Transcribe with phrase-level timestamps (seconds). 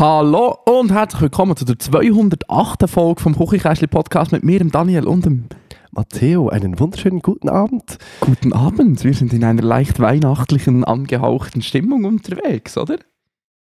[0.00, 2.88] Hallo und herzlich willkommen zu der 208.
[2.88, 5.46] Folge vom Küchenkästli Podcast mit mir, dem Daniel und dem
[5.90, 7.98] Matteo, einen wunderschönen guten Abend.
[8.20, 9.02] Guten Abend.
[9.02, 12.98] Wir sind in einer leicht weihnachtlichen, angehauchten Stimmung unterwegs, oder?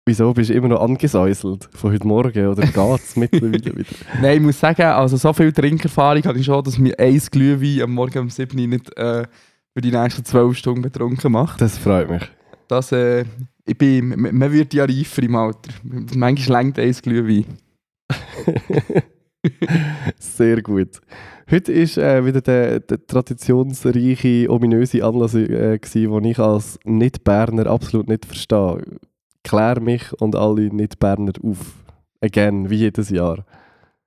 [0.05, 3.89] Wieso bist du immer noch angesäuselt von heute Morgen oder geht's mittlerweile wieder?
[4.21, 7.81] Nein, ich muss sagen, also so viel Trinkerfahrung habe ich schon, dass mir ein Glühwein
[7.81, 9.25] am Morgen um 7 Uhr nicht äh,
[9.73, 11.59] für die nächsten 12 Stunden betrunken macht.
[11.61, 12.29] Das freut mich.
[12.71, 13.25] Das, äh,
[13.65, 15.73] ich bin, man wird ja reifer im Alter.
[16.15, 17.43] Manchmal längt ein Glühwein.
[20.17, 21.01] Sehr gut.
[21.49, 27.67] Heute ist äh, wieder der, der traditionsreiche, ominöse Anlass, äh, gewesen, den ich als Nicht-Berner
[27.67, 28.81] absolut nicht verstehe.
[29.43, 31.75] Klär mich und alle Nicht-Berner auf.
[32.21, 33.45] Again, wie jedes Jahr.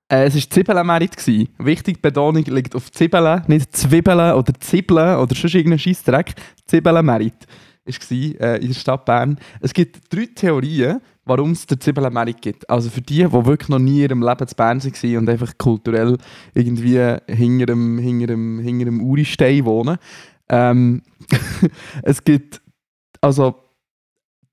[0.09, 1.15] Äh, es war Zwiebelmerit.
[1.15, 1.49] gsi.
[1.59, 6.33] Wichtig, die Betonung liegt auf Zwiebeln, nicht Zwiebeln oder Zwiebeln oder sonst irgendein Scheissdreck.
[6.65, 7.45] Zwiebelmerit
[7.85, 9.37] war äh, in der Stadt Bern.
[9.61, 12.69] Es gibt drei Theorien, warum es den Zwiebelmerit gibt.
[12.69, 15.57] Also für die, die wirklich noch nie in ihrem Leben zu Bern waren und einfach
[15.57, 16.17] kulturell
[16.53, 19.97] irgendwie hinter dem, hinter dem, hinter dem Uristein wohnen.
[20.49, 21.01] Ähm,
[22.03, 22.61] es gibt,
[23.21, 23.55] also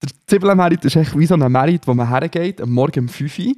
[0.03, 3.39] der Zwiebelmerit ist echt wie so ein Merit, wo man hergeht, am Morgen um 5
[3.39, 3.55] Uhr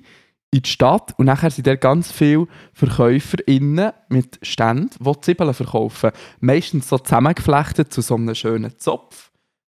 [0.54, 6.10] in die Stadt und nachher sind da ganz viele VerkäuferInnen mit Ständen, die Zwiebeln verkaufen.
[6.38, 9.23] Meistens so zusammengeflechtet zu so einem schönen Zopf,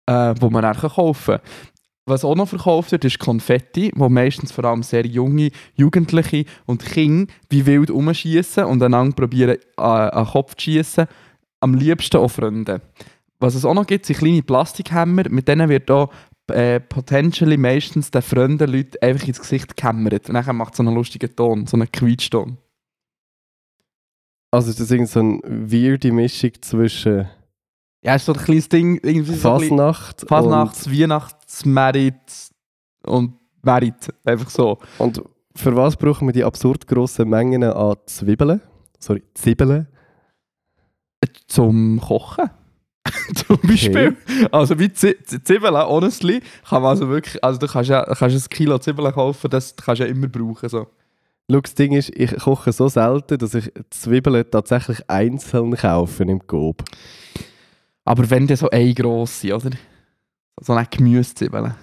[0.09, 1.41] äh, wo man dann kaufen kann.
[2.07, 6.83] Was auch noch verkauft wird, ist Konfetti, wo meistens vor allem sehr junge Jugendliche und
[6.83, 11.07] Kinder wie wild umschießen und einander probieren, äh, an den Kopf zu schießen.
[11.61, 12.81] Am liebsten auch Freunde.
[13.41, 15.29] Was es auch noch gibt, sind kleine Plastikhämmer.
[15.29, 16.11] Mit denen wird auch
[16.47, 20.31] äh, potentially meistens den fremden Leuten einfach ins Gesicht gehämmert.
[20.31, 22.57] Und dann macht es so einen lustigen Ton, so einen Quietschton.
[24.51, 27.29] Also ist das irgend so eine weirde Mischung zwischen
[28.03, 32.15] Ja, ist so ein kleines Ding, irgendwie so Fasnacht Fasnachts-, Weihnachts-Merit
[33.05, 34.15] und Merit.
[34.25, 34.79] Einfach so.
[34.99, 35.23] und,
[35.59, 38.61] für was brauchen wir die absurd grossen Mengen an Zwiebeln?
[39.01, 39.89] Sorry, Zwiebeln?
[41.49, 42.51] Zum Kochen.
[43.35, 44.17] Zum Beispiel.
[44.53, 48.79] Also wie Zwiebeln, honestly, kann man also wirklich, also du kannst ja kannst ein Kilo
[48.79, 50.69] Zwiebeln kaufen, das kannst du ja immer brauchen.
[50.69, 50.87] So.
[51.51, 56.47] Schau, das Ding ist, ich koche so selten, dass ich Zwiebeln tatsächlich einzeln kaufe im
[56.47, 56.85] Coop.
[58.09, 59.69] Aber wenn dann so eine grosse, oder?
[60.63, 61.75] So eine Gemüsezwiebeln.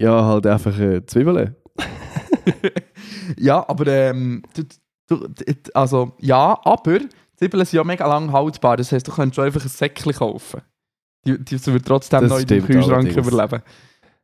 [0.00, 1.54] Ja, halt einfach äh, Zwiebeln.
[3.38, 4.64] ja, aber ähm, du,
[5.06, 5.28] du,
[5.72, 6.98] also ja, aber
[7.36, 8.76] Zwiebeln sind ja mega lang haltbar.
[8.76, 10.62] Das heisst, du kannst schon einfach ein Säckchen kaufen.
[11.24, 13.28] Die, die wird trotzdem Das noch in stimmt Kühlschrank allerdings.
[13.28, 13.62] überleben.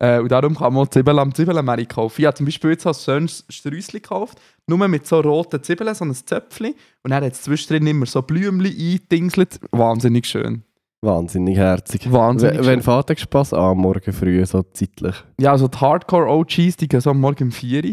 [0.01, 2.21] Äh, und darum kann man Zwiebeln am Zwiebelmerit kaufen.
[2.21, 6.05] Ich habe zum Beispiel jetzt als schönes Sträußchen gekauft, nur mit so roten Zwiebeln, so
[6.05, 6.75] ein Zöpfchen.
[7.03, 9.61] Und dann hat es zwischendrin immer so Blümchen eingedingselt.
[9.73, 10.63] Wahnsinnig schön.
[11.01, 12.11] Wahnsinnig herzig.
[12.11, 12.83] Wahnsinnig W wenn.
[12.83, 13.15] Vater
[13.53, 15.15] an, am morgen früh, so zeitlich.
[15.41, 17.91] Ja, also die Hardcore-OGs, die gehen so am Morgen um 4 Uhr.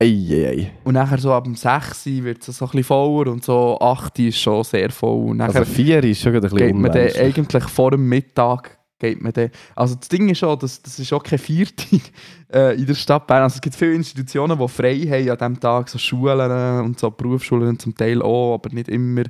[0.00, 0.70] Ei, ei, ei.
[0.84, 3.78] Und nachher so ab dem 6 Uhr wird es so ein bisschen voller und so
[3.80, 5.30] 8 Uhr ist schon sehr voll.
[5.30, 8.77] Und nachher Also vier ist schon ein geht bisschen man dann eigentlich vor dem Mittag
[8.98, 12.00] geht man dann, also das Ding ist schon, das, das ist auch kein Viertag
[12.52, 13.42] äh, in der Stadt Bern.
[13.42, 16.98] Also es gibt viele Institutionen, die frei haben an diesem Tag, so Schulen äh, und
[16.98, 19.24] so Berufsschulen zum Teil auch, aber nicht immer.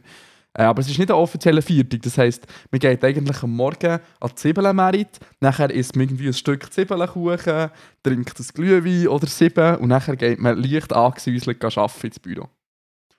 [0.54, 4.00] Äh, aber es ist nicht ein offizieller Viertag, das heisst, man geht eigentlich am Morgen
[4.20, 7.70] an die Zwiebelmerit, nachher isst man irgendwie ein Stück Zwiebelkuchen,
[8.02, 12.48] trinkt ein Glühwein oder sieben und nachher geht man leicht angesäuselt arbeiten ins Büro.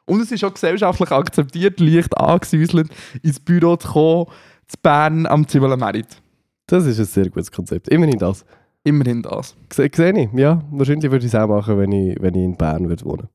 [0.06, 2.90] Und es ist auch gesellschaftlich akzeptiert, leicht angesäuselt
[3.22, 4.26] ins Büro zu kommen,
[4.68, 6.22] zu Bern am Zwiebelmerit.
[6.70, 7.88] Das ist ein sehr gutes Konzept.
[7.90, 8.46] Immerhin das.
[8.84, 9.56] Immerhin das.
[9.74, 10.30] Sehe seh ich?
[10.34, 13.28] Ja, wahrscheinlich würde ich es auch machen, wenn ich, wenn ich in Bern würde wohnen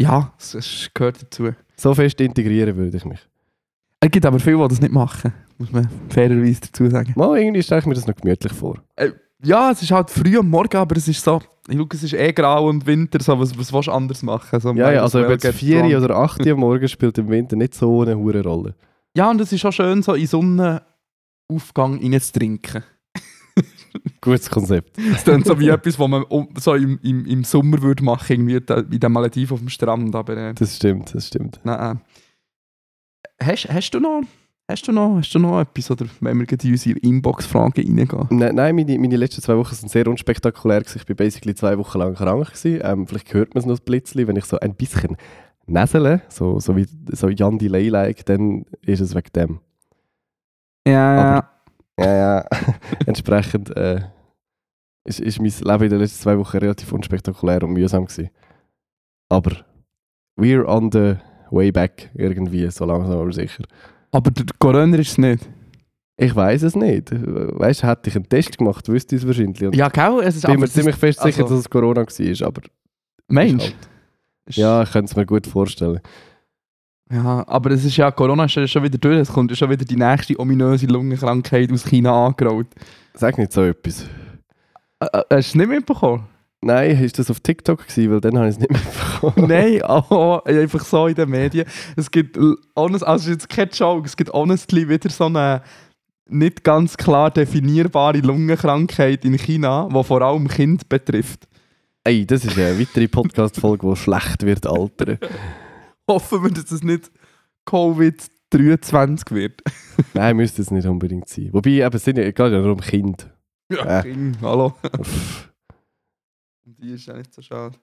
[0.00, 1.50] Ja, es gehört dazu.
[1.76, 3.20] So fest integrieren würde ich mich.
[4.00, 7.12] Es gibt aber viele, die das nicht machen, muss man fairerweise dazu sagen.
[7.16, 8.82] Mal, irgendwie stelle ich mir das noch gemütlich vor.
[9.42, 12.14] Ja, es ist halt früh am Morgen, aber es ist so, ich schaue, es ist
[12.14, 14.60] eh grau und Winter, so, was, was willst du anders machen?
[14.60, 16.04] So, Ja, ja, also ob jetzt get 4 drunk.
[16.04, 18.74] oder 8 Uhr am Morgen spielt im Winter nicht so eine hohe Rolle.
[19.16, 20.80] Ja, und es ist auch schön, so in
[21.48, 22.82] Sonnenaufgang reinzutrinken.
[24.20, 24.98] Gutes Konzept.
[24.98, 26.24] Es klingt so wie etwas, was man
[26.58, 30.14] so im, im, im Sommer würde machen, irgendwie da- in den Malediven auf dem Strand,
[30.16, 31.60] aber äh, Das stimmt, das stimmt.
[31.62, 32.00] nein.
[33.40, 33.44] Äh.
[33.44, 34.22] Hast, hast du noch
[34.66, 38.26] Hast du noch, hast du noch etwas, oder wenn wir in unsere Inbox-Fragen reingehen?
[38.30, 40.80] Nein, nein meine, meine letzten zwei Wochen sind sehr unspektakulär.
[40.80, 41.00] gewesen.
[41.02, 42.46] Ich war basically zwei Wochen lang krank.
[42.46, 42.80] Gewesen.
[42.82, 45.18] Ähm, vielleicht hört man es noch ein bisschen, wenn ich so ein bisschen
[45.66, 49.60] näsele, so, so wie so Jan Delay-like, dann ist es wegen dem.
[50.86, 51.50] Ja, Aber-
[51.98, 52.44] Ja, ja.
[53.06, 54.00] Entsprechend äh,
[55.06, 58.30] ist, ist mein Leben in den letzten zwei Wochen relativ unspektakulär und mühsam gewesen.
[59.30, 59.52] Aber
[60.38, 61.16] we're on the
[61.50, 63.64] way back irgendwie, so langsam aber sicher.
[64.12, 65.48] aber der Corona ist es nicht.
[66.16, 67.10] Ich weiß es nicht.
[67.12, 69.62] Weißt du, hätte ich einen Test gemacht, wüsste ich es wahrscheinlich.
[69.62, 69.88] Und Ja?
[70.20, 72.46] Es ist ich bin mir ziemlich fest sicher, also- dass es Corona war.
[72.46, 72.62] Aber
[73.28, 73.74] Mensch.
[74.46, 76.00] Ist ja, ich könnte es mir gut vorstellen.
[77.12, 79.18] Ja, aber es ist ja, Corona ist ja schon wieder durch.
[79.18, 82.68] Es kommt ja schon wieder die nächste ominöse Lungenkrankheit aus China angerollt.
[83.14, 84.06] Sag nicht so etwas.
[85.00, 86.24] Äh, äh, hast du es nicht mitbekommen?
[86.62, 88.10] Nein, ist das auf TikTok gewesen?
[88.10, 89.48] Weil dann habe ich es nicht mitbekommen.
[89.48, 91.66] Nein, oh, einfach so in den Medien.
[91.94, 92.38] Es gibt,
[92.74, 95.62] honest, also es ist jetzt kein Joke, es gibt honestly wieder so eine
[96.26, 101.46] nicht ganz klar definierbare Lungenkrankheit in China, die vor allem Kinder betrifft.
[102.02, 105.18] Ey, das ist eine weitere Podcast-Folge, die schlecht wird altern.
[106.10, 107.10] Hoffen wir, dass es nicht
[107.66, 109.62] Covid-23 wird.
[110.14, 111.50] Nein, müsste es nicht unbedingt sein.
[111.52, 113.30] Wobei, eben, es sind ja gerade ja nur um Kind.
[113.70, 114.02] Ja, Äh.
[114.02, 114.74] Kinder, hallo.
[114.98, 115.52] Uff.
[116.64, 117.76] Die ist ja nicht so schade.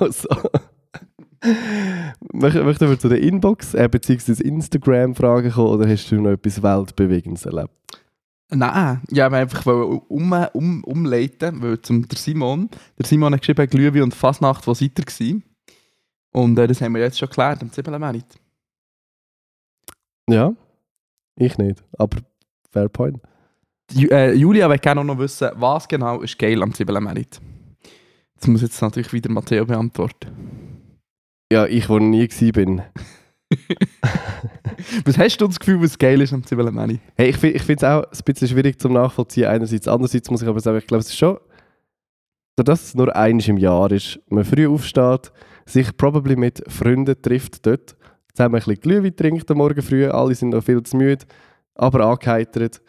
[0.00, 0.28] also.
[2.32, 4.42] Möchten wir zu der Inbox äh, bzw.
[4.42, 7.70] Instagram-Fragen kommen oder hast du noch etwas Weltbewegendes erlebt?
[8.50, 13.40] Nein, ja, aber einfach wollte um, um, umleiten, weil zum der Simon, der Simon hat
[13.40, 15.44] geschrieben, Glühwein und Fasnacht, wo seid ihr gewesen?
[16.38, 18.24] Und äh, das haben wir jetzt schon geklärt, am Zibbelenmerit.
[20.30, 20.52] Ja,
[21.36, 22.18] ich nicht, aber
[22.70, 23.18] fair point.
[23.92, 27.40] Ju äh, Julia will gerne auch noch wissen, was genau ist geil am Zibbelenmerit?
[28.36, 30.28] Das muss jetzt natürlich wieder Matteo beantworten.
[31.52, 32.82] Ja, ich, wo nie gewesen bin.
[35.04, 37.00] Was hast du das Gefühl, was geil ist am Zibbelenmerit?
[37.16, 39.46] Hey, ich fi- ich finde es auch ein bisschen schwierig zum Nachvollziehen.
[39.46, 41.38] Einerseits, andererseits muss ich aber sagen, ich glaube, es ist schon,
[42.56, 44.20] dass es nur eines im Jahr ist.
[44.28, 45.32] Man früh aufsteht,
[45.68, 47.96] sich probably mit Freunden trifft dort,
[48.34, 51.24] zusammen ein bisschen Glühwein trinkt am Morgen früh, alle sind noch viel zu müde,
[51.74, 52.80] aber angeheitert.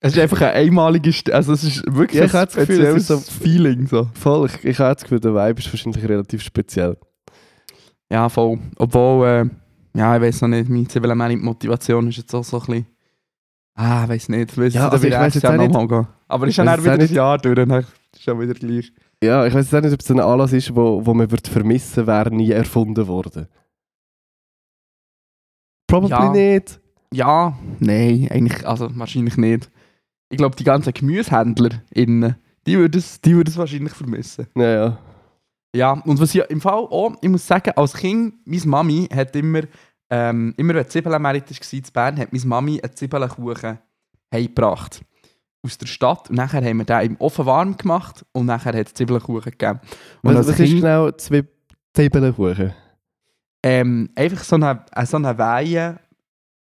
[0.00, 2.76] Es ist einfach eine einmalige, St also es ist wirklich Ja, ich ein das Gefühl,
[2.76, 3.86] spezielles so- Feeling.
[3.88, 4.08] So.
[4.14, 6.96] Voll, ich, ich habe das Gefühl, der Vibe ist wahrscheinlich relativ speziell.
[8.10, 8.58] Ja, voll.
[8.76, 12.86] Obwohl, äh, ja, ich weiß noch nicht, meine Zibbelenmerit-Motivation ist jetzt auch so ein bisschen...
[13.74, 16.06] Ah, ich weiß nicht, weiss Ja, also ich nächstes jetzt auch nicht- gehen.
[16.28, 18.92] Aber Ich ist ja dann wieder nicht- Jahr durch, dann ist schon wieder gleich.
[19.22, 22.30] Ja, ich weiß nicht, ob es ein Anlass ist, wo, wo man wird vermissen wäre
[22.30, 23.48] nie erfunden worden.
[25.88, 26.32] Probably Ja.
[26.32, 26.80] nicht.
[27.12, 29.70] Ja, nein, eigentlich, also wahrscheinlich nicht.
[30.28, 32.36] Ich glaube, die ganzen Gemüsehändler innen,
[32.66, 34.46] die würden es die würden es wahrscheinlich vermissen.
[34.54, 34.98] Ja, ja.
[35.74, 39.34] Ja, und was ich im Fall auch, ich muss sagen, als Kind, meine Mami hat
[39.36, 39.62] immer,
[40.10, 43.78] ähm, immer wenn Zwiebelmerit war in Bern, hat meine Mami einen Zwiebelkuchen
[44.32, 45.02] heimgebracht.
[45.62, 46.30] Aus der Stadt.
[46.30, 49.80] Und nachher haben wir den im Ofen warm gemacht und nachher hat es Zwiebelkuchen gegeben.
[50.22, 51.48] Und Was, was ist Kind, genau Zwieb
[51.94, 52.72] Zwiebelkuchen?
[53.62, 55.98] ähm, einfach so eine, äh, so eine Weihe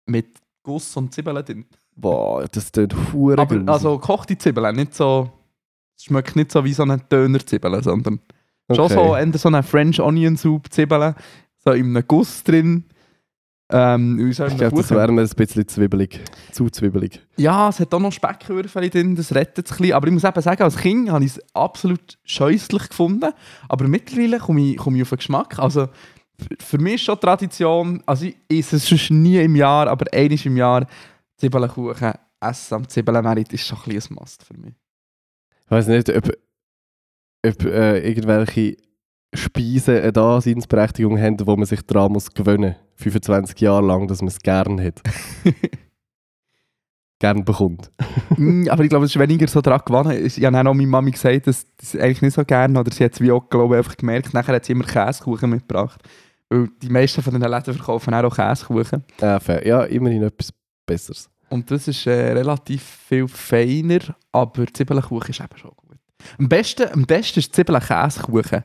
[0.07, 1.67] mit Guss und Zwiebeln drin.
[1.95, 3.69] Boah, das tut hure Aber grusig.
[3.69, 5.31] also gekochte Zwiebeln, nicht so.
[5.97, 8.21] Es schmeckt nicht so wie so eine Döner-Zwiebeln, sondern
[8.71, 8.95] schon Okay.
[8.95, 11.15] so, eher so eine French Onion Soup Zwiebeln,
[11.65, 12.85] so in einem Guss drin.
[13.69, 16.21] Ähm, Ich glaube, das wäre mir ein bisschen zwiebelig.
[16.53, 17.21] Zu zwiebelig.
[17.37, 19.95] Ja, es hat auch noch Speckwürfel drin, das rettet es ein bisschen.
[19.95, 23.33] Aber ich muss eben sagen, als Kind habe ich es absolut scheußlich gefunden.
[23.69, 25.59] Aber mittlerweile komme ich, komme ich auf den Geschmack.
[25.59, 25.89] Also
[26.61, 30.39] für mich ist schon Tradition, also ich esse es sonst nie im Jahr, aber einmal
[30.45, 30.87] im Jahr
[31.39, 34.75] Zwiebelkuchen essen am Zwiebelmerit ist schon ein bisschen ein Must für mich.
[35.65, 36.29] Ich weiß nicht, ob,
[37.45, 38.77] ob äh, irgendwelche
[39.35, 42.86] Speisen eine Daseinsberechtigung haben, wo man sich daran muss gewöhnen muss.
[42.97, 45.03] 25 Jahre lang, dass man es gern hat.
[47.19, 47.91] gern bekommt.
[48.37, 50.25] Mm, aber ich glaube, es ist weniger so daran gewonnen.
[50.25, 53.15] Ich habe auch meine Mami gesagt, dass sie eigentlich nicht so gerne, oder sie hat
[53.15, 56.01] es wie auch, glaube ich, einfach gemerkt, nachher hat sie immer Käsekuchen mitgebracht.
[56.49, 59.05] Weil die meisten von den Läden verkaufen auch Käsekuchen.
[59.21, 59.69] Äh.
[59.69, 60.53] Ja, immerhin etwas
[60.85, 61.29] Besseres.
[61.49, 64.01] Und das ist äh, relativ viel feiner,
[64.33, 65.97] aber Zwiebelkuchen ist eben schon gut.
[66.39, 68.65] Am besten, am besten ist Zwiebelkäsekuchen.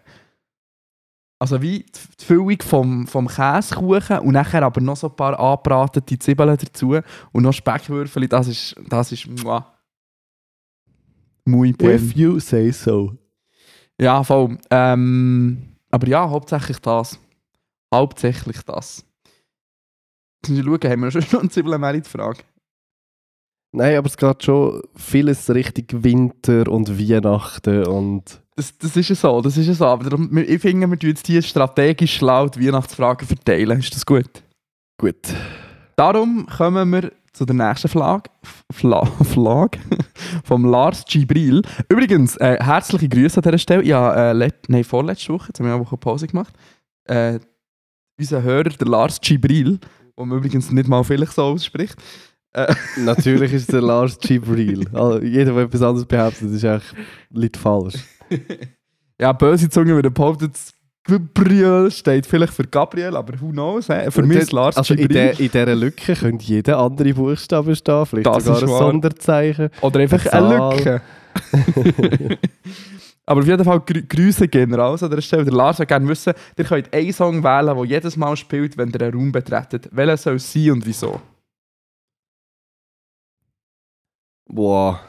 [1.41, 1.79] Also wie
[2.19, 6.99] die Füllung vom, vom Käsekuchen und nachher aber noch so ein paar angebratete Zwiebeln dazu
[7.31, 9.65] und noch Speckwürfel, das ist, das ist muah.
[11.45, 11.99] Muy bueno.
[12.13, 13.17] you say so.
[13.99, 14.59] Ja, voll.
[14.69, 17.19] Ähm, aber ja, hauptsächlich das.
[17.91, 19.03] Hauptsächlich das.
[20.43, 22.43] Jetzt müssen wir schauen, haben wir schon noch eine Zwiebelmerit-Frage?
[23.71, 29.15] Nein, aber es geht schon vieles Richtung Winter und Weihnachten und Das, das ist ja
[29.15, 29.87] so, das ist ja so.
[29.87, 33.79] Aber darum, ich finde, wir tun jetzt hier strategisch schlau die Weihnachtsfragen verteilen.
[33.79, 34.43] Ist das gut?
[34.99, 35.15] gut.
[35.95, 38.25] Darum kommen wir zu der nächsten Flag,
[38.71, 39.03] Fla,
[40.43, 41.63] vom Lars Gibril.
[41.89, 43.83] Übrigens, äh, herzliche Grüße an dieser Stelle.
[43.83, 46.53] Ja, äh, let, nein, vorletzte Woche, jetzt haben wir eine Woche Pause gemacht.
[47.05, 47.39] Äh,
[48.19, 49.79] unser Hörer, der Lars Gibril,
[50.19, 51.95] den man übrigens nicht mal vielleicht so ausspricht.
[52.53, 54.87] Äh, Natürlich ist der Lars Gibril.
[54.93, 56.93] Also, jeder, der etwas anderes behauptet, ist eigentlich
[57.31, 57.95] liegt falsch.
[59.19, 60.55] Ja, böse Zunge würde behauptet,
[61.03, 63.87] Gabriel steht vielleicht für Gabriel, aber who knows?
[63.87, 64.11] He?
[64.11, 68.05] Für mich ist Lars also in, der, in dieser Lücke könnte jeder andere Buchstabe stehen,
[68.05, 68.79] vielleicht Das sogar ein wahr.
[68.79, 69.69] Sonderzeichen.
[69.81, 71.01] Oder einfach Eine Lücke.
[73.25, 75.45] Aber auf jeden Fall grü Grüße gehen raus an der Stelle.
[75.45, 78.91] Der Lars würde gerne wissen, ihr könnt einen Song wählen, der jedes Mal spielt, wenn
[78.91, 79.89] ihr einen Raum betretet.
[79.91, 81.21] Welcher soll es sein und wieso?
[84.47, 84.99] Boah.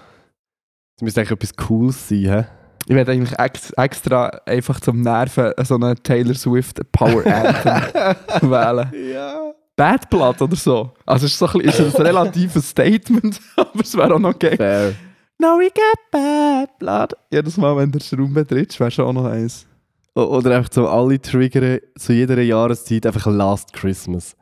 [0.97, 2.45] Das müsste eigentlich etwas Cooles sein, hä?
[2.87, 8.91] Ich werde eigentlich ex extra einfach zum Nerven so einen Taylor Swift Power Anthem wählen.
[9.13, 9.53] Ja.
[9.77, 10.91] Bad Blood oder so.
[11.07, 14.57] Also es ist, so ein, ist ein relatives Statement, aber es wäre auch noch geil.
[14.57, 14.95] Fair.
[15.39, 17.15] Now we get bad blood.
[17.31, 19.67] Jedes Mal, wenn du den Raum betrittst, wäre schon auch noch eins.
[20.15, 24.37] Oder einfach so alle triggern zu jeder Jahreszeit einfach Last Christmas.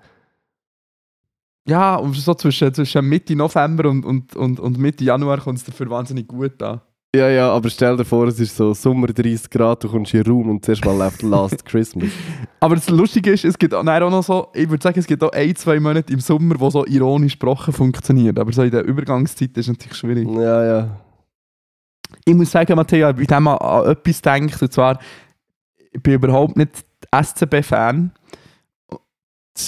[1.66, 5.64] Ja, und so zwischen, zwischen Mitte November und, und, und, und Mitte Januar kommt es
[5.64, 6.80] dafür wahnsinnig gut an.
[7.14, 10.22] Ja, ja, aber stell dir vor, es ist so Sommer 30 Grad, du kommst in
[10.22, 12.10] den Raum und zuerst mal läuft Last Christmas.
[12.60, 15.06] Aber das Lustige ist, es gibt auch, nein, auch noch so, ich würde sagen, es
[15.06, 18.38] gibt auch ein, zwei Monate im Sommer, wo so ironisch gesprochen funktioniert.
[18.38, 20.28] Aber so in der Übergangszeit ist es natürlich schwierig.
[20.28, 21.00] Ja, ja.
[22.24, 25.00] Ich muss sagen, Matthias, bei dem an, an etwas denkt, und zwar,
[25.90, 28.12] ich bin überhaupt nicht SCB-Fan.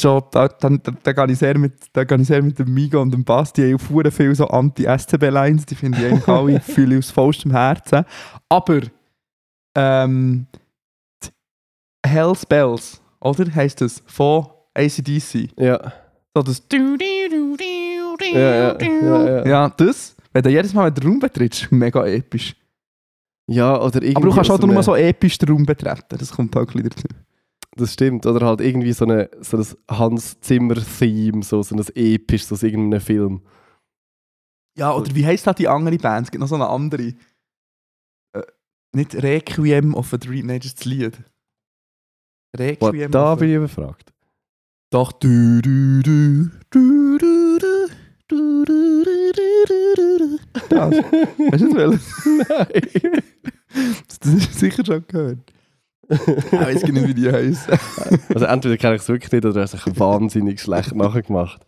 [0.00, 2.72] Schon, da, da, da, da, gehe ich sehr mit, da gehe ich sehr mit dem
[2.72, 3.62] Migo und dem Basti.
[3.62, 8.04] Die haben viel so Anti-SCB-Lines, die finde ich eigentlich alle, fühle ich aus vollstem Herzen.
[8.48, 8.80] Aber,
[9.76, 10.46] ähm,
[12.04, 13.54] Hell's Bells, oder?
[13.54, 14.02] Heisst das?
[14.06, 15.50] Von ACDC.
[15.56, 15.92] Ja.
[16.34, 19.46] So das Ja, ja, ja, ja.
[19.46, 22.56] ja, das, wenn du jedes Mal den Raum betrittst, mega episch.
[23.46, 24.16] Ja, oder irgendwie.
[24.16, 27.08] Aber du kannst halt nur so episch den Raum betreten, das kommt auch dazu
[27.76, 28.26] das stimmt.
[28.26, 33.42] Oder halt irgendwie so, eine, so ein Hans-Zimmer-Theme, so, so ein episches aus irgendeinem Film.
[34.78, 36.26] Ja, oder wie heisst halt die andere Band?
[36.26, 37.14] Es gibt noch so eine andere.
[38.32, 38.42] Äh,
[38.94, 41.18] nicht Requiem of a Dream, nein, das Lied.
[42.56, 44.12] Requiem Boah, da bin ich überfragt.
[44.90, 45.12] Doch.
[45.12, 47.88] Du, du, du, du, du, du.
[48.28, 49.12] Du, du, du,
[50.70, 50.94] das.
[51.52, 53.22] Hast du das Nein.
[54.08, 55.51] Das hast du sicher schon gehört.
[56.08, 57.78] Ich weiß gar nicht, wie die heißen.
[58.34, 61.64] Also entweder kenne ich es wirklich nicht oder hast es wahnsinnig schlecht nachgemacht.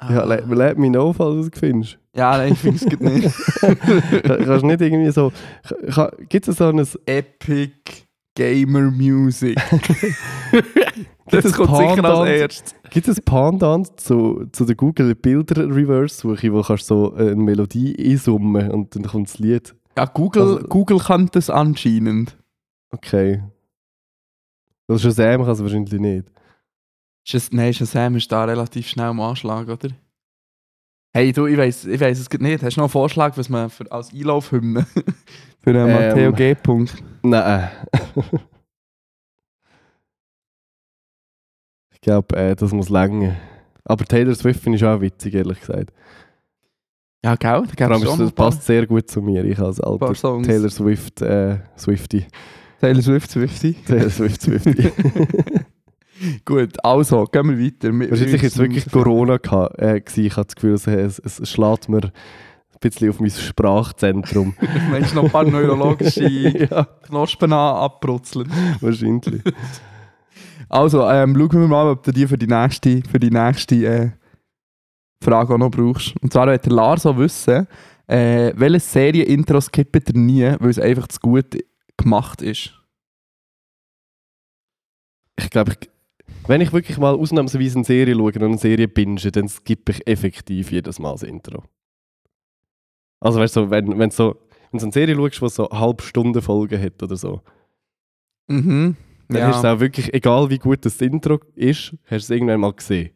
[0.00, 1.98] Ja, let, let me know, falls du es findest.
[2.14, 3.34] ja, nein, ich finde es nicht.
[4.22, 5.32] Kannst du nicht irgendwie so...
[6.28, 6.86] Gibt es so ein...
[7.06, 7.72] Epic
[8.38, 9.56] Gamer Music.
[11.26, 12.74] das es kommt sicher als erstes.
[12.90, 17.34] Gibt es Pendant zu, zu der Google Bilder Reverse Suche, wo kannst du so eine
[17.34, 19.74] Melodie einsummen und dann kommt das Lied.
[19.98, 22.36] Ja, Google, Also- Google kann das anscheinend.
[22.92, 23.42] Okay.
[24.86, 26.28] Das Shazam kann es wahrscheinlich nicht.
[27.24, 29.88] Shaz Nein, Shazam ist da relativ schnell am Anschlag, oder?
[31.12, 32.62] Hey, du, ich weiß ich weiss es nicht.
[32.62, 34.86] Hast du noch einen Vorschlag, was man für, als Einlaufhymne
[35.64, 35.94] für einen Ähm.
[35.94, 36.54] Matteo G.
[36.54, 36.94] Punkt?
[37.24, 37.68] Nein.
[41.90, 43.34] ich glaube, äh, das muss länger.
[43.82, 45.92] Aber Taylor Swift finde ich auch witzig, ehrlich gesagt.
[47.24, 47.36] Ja,
[48.10, 49.44] noch das passt sehr gut zu mir.
[49.44, 50.12] Ich als alter.
[50.42, 52.26] Taylor Swift äh, Swifty.
[52.80, 53.72] Taylor Swift, Swifty.
[53.86, 54.92] Taylor Swift Swifty.
[56.44, 57.92] Gut, also, gehen wir weiter.
[57.92, 60.26] Wir- Wahrscheinlich wir jetzt wirklich Corona äh.
[60.26, 62.12] Ich habe das Gefühl, es, es, es schlägt mir ein
[62.80, 64.54] bisschen auf mein Sprachzentrum.
[64.90, 68.50] Meinst du noch ein paar neurologische ja, Knospen an, abbrutzeln?
[68.80, 69.42] wahrscheinlich.
[70.68, 74.10] Also, ähm, schauen wir mal, ob du die für die nächste, für die nächste äh,
[75.22, 76.14] Frage auch noch brauchst.
[76.22, 77.66] Und zwar der Lars auch wissen,
[78.06, 81.58] äh, welche Serie-Intro skippt er nie, weil es einfach zu gut
[81.96, 82.74] gemacht ist.
[85.38, 85.74] Ich glaube,
[86.46, 90.06] wenn ich wirklich mal ausnahmsweise eine Serie schaue und eine Serie binge, dann skippe ich
[90.06, 91.64] effektiv jedes Mal das Intro.
[93.20, 94.36] Also weißt du, wenn, wenn, so,
[94.70, 97.42] wenn du eine Serie schaust, die so halbe Stunde Folgen hat oder so,
[98.50, 98.96] Mhm.
[99.28, 102.30] dann hast du es auch wirklich, egal wie gut das Intro ist, hast du es
[102.30, 103.10] irgendwann mal gesehen.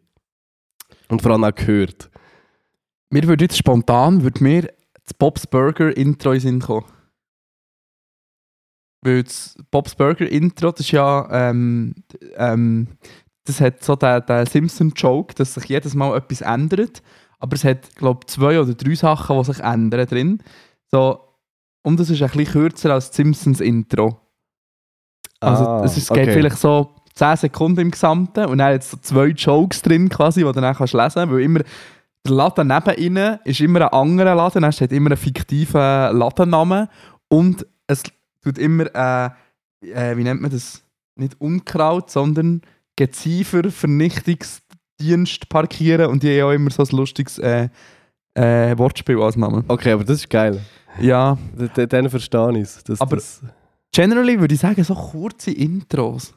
[1.12, 2.10] Und vor allem auch gehört.
[3.10, 6.86] Mir würde jetzt spontan würde mir das Bob's Burger Intro in Sinn kommen.
[9.02, 11.94] Weil das Bob's Burger Intro, das ist ja, ähm,
[12.36, 12.88] ähm,
[13.44, 17.02] das hat so den, den Simpson-Joke, dass sich jedes Mal etwas ändert.
[17.40, 20.42] Aber es hat, glaube ich, zwei oder drei Sachen, die sich ändern drin.
[20.90, 21.20] So,
[21.82, 24.18] und es ist ein bisschen kürzer als das Simpsons Intro.
[25.40, 26.32] Also Ah, es ist, geht okay.
[26.32, 30.44] vielleicht so 10 Sekunden im Gesamten und dann hat so zwei Jokes drin quasi, die
[30.46, 31.60] du dann kannst lesen kannst, weil immer
[32.24, 36.88] der Laden neben ihnen ist immer ein anderer Laden, dann steht immer ein fiktiver Ladennamen
[37.28, 38.02] und es
[38.42, 39.30] tut immer, äh,
[39.92, 40.82] äh, wie nennt man das,
[41.16, 42.62] nicht Unkraut, sondern
[42.96, 47.68] Geziefer-Vernichtungsdienst parkieren und die haben auch immer so ein lustiges äh,
[48.34, 49.64] äh, Wortspiel als Namen.
[49.68, 50.60] Okay, aber das ist geil.
[51.00, 51.38] Ja,
[51.88, 53.00] Dann verstehe ich es.
[53.00, 53.40] Aber- das,
[53.92, 56.34] generally würde ich sagen, so kurze Intros.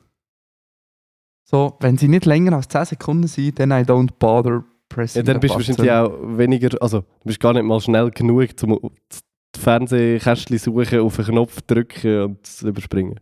[1.48, 5.24] So, wenn sie nicht länger als 10 Sekunden sind, dann I don't bother ja, pressing
[5.24, 8.50] dann the bist du wahrscheinlich auch weniger, also du bist gar nicht mal schnell genug,
[8.64, 9.22] um das
[9.56, 13.20] Fernsehkästchen suchen, auf einen Knopf drücken und es überspringen.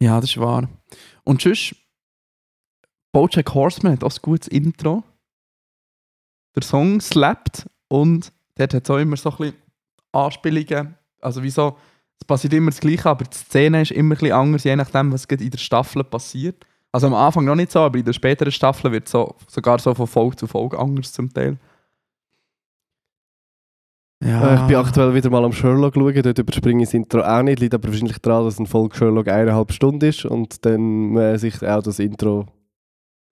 [0.00, 0.68] Ja, das ist wahr.
[1.24, 1.74] Und sonst,
[3.12, 5.02] Bojack Horseman hat auch ein gutes Intro.
[6.54, 9.56] Der Song slappt und dort hat es auch immer so ein bisschen
[10.12, 10.94] Anspielungen.
[11.20, 11.76] Also wieso,
[12.20, 15.12] es passiert immer das Gleiche, aber die Szene ist immer ein bisschen anders, je nachdem,
[15.12, 16.64] was in der Staffel passiert.
[16.92, 19.78] Also am Anfang noch nicht so, aber in der späteren Staffel wird es so, sogar
[19.78, 21.58] so von Folge zu Folge anders zum Teil.
[24.24, 27.42] Äh, Ich bin aktuell wieder mal am Sherlock schauen, dort überspringe ich das Intro auch
[27.42, 31.38] nicht, liegt aber wahrscheinlich daran, dass eine Folge Sherlock eineinhalb Stunden ist und dann man
[31.38, 32.46] sich auch das Intro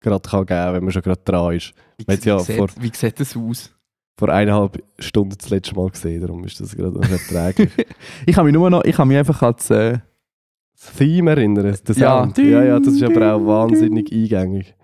[0.02, 1.74] gerade kann geben wenn man schon gerade dran ist.
[1.98, 3.76] Wie, Weil's wie, ja sieht, vor- wie sieht das aus?
[4.18, 7.70] Vor eineinhalb Stunden das letzte Mal gesehen, darum ist das gerade noch erträglich.
[8.26, 9.70] Ich kann mich nur noch, ich kann mich einfach als...
[9.70, 10.00] Äh,
[10.84, 12.20] das Theme erinnern, der Ja.
[12.24, 12.38] Sound.
[12.38, 14.76] Ja, ja, das ist aber auch wahnsinnig eingängig.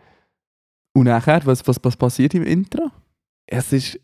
[0.95, 2.89] und nachher, was, was, was passiert im Intro?
[3.47, 3.99] Es ist,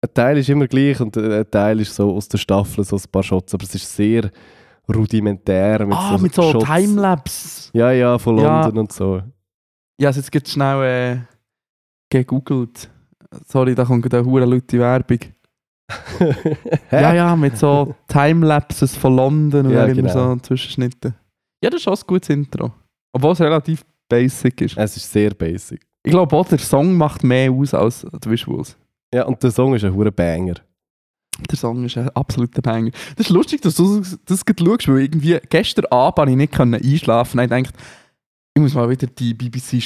[0.00, 3.02] ein Teil ist immer gleich und ein Teil ist so aus der Staffel, so ein
[3.10, 4.30] paar Shots, aber es ist sehr
[4.94, 5.84] rudimentär.
[5.86, 6.64] Mit ah, so mit so Shots.
[6.64, 7.70] Timelapse.
[7.72, 8.62] Ja, ja, von Ja.
[8.62, 9.22] London und so.
[10.00, 11.18] Ja, also jetzt gibt schnell äh,
[12.10, 12.88] gegoogelt.
[13.46, 15.18] Sorry, da kommt eine hure laute Werbung.
[16.90, 20.12] Ja, ja, mit so Timelapses von London und Ja, genau.
[20.12, 21.14] so Zwischenschnitte.
[21.62, 22.72] Ja, das ist auch ein gutes Intro.
[23.12, 24.76] Obwohl es relativ basic ist.
[24.76, 25.80] Es ist sehr basic.
[26.04, 28.76] Ich glaube auch, der Song macht mehr aus als die Visuals.
[29.12, 30.54] Ja, und der Song ist ein hoher Banger.
[31.50, 32.90] Der Song ist ein absoluter Banger.
[33.16, 37.38] Das ist lustig, dass du das gerade schaust, weil irgendwie gestern Abend ich nicht einschlafen
[37.38, 37.56] konnte.
[37.58, 37.78] Ich dachte,
[38.54, 39.82] ich muss mal wieder die BBC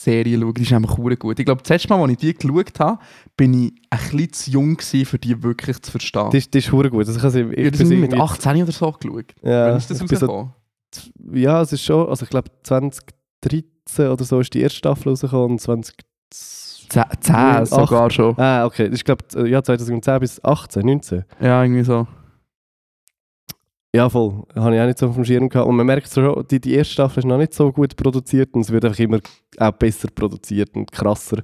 [0.00, 0.54] Sherlock-Serie schauen.
[0.54, 1.38] Die ist einfach gut.
[1.38, 2.98] Ich glaube, das letzte Mal, als ich die geschaut habe,
[3.36, 6.26] bin ich ein bisschen zu jung gewesen, für die wirklich zu verstehen.
[6.26, 6.94] Das ist, das ist gut.
[6.94, 9.34] Also ich ich habe das mit irgendwie- 18 oder so geschaut.
[9.42, 10.52] Ja, Wann ist das so, rausgekommen?
[11.34, 15.52] ja, es ist schon, also ich glaube 2013 oder so ist die erste Staffel rausgekommen
[15.52, 15.94] und 20...
[16.32, 18.36] 10, 10 sogar schon.
[18.36, 18.90] Ah, okay.
[18.92, 21.24] Ich glaube, ja, 2010 bis 18, 19.
[21.40, 22.08] Ja, irgendwie so.
[23.94, 24.44] Ja, voll.
[24.54, 25.68] Habe ich auch nicht so auf dem Schirm gehabt.
[25.68, 28.60] Und man merkt schon, die, die erste Staffel ist noch nicht so gut produziert und
[28.62, 29.18] es wird einfach immer
[29.58, 31.42] auch besser produziert und krasser.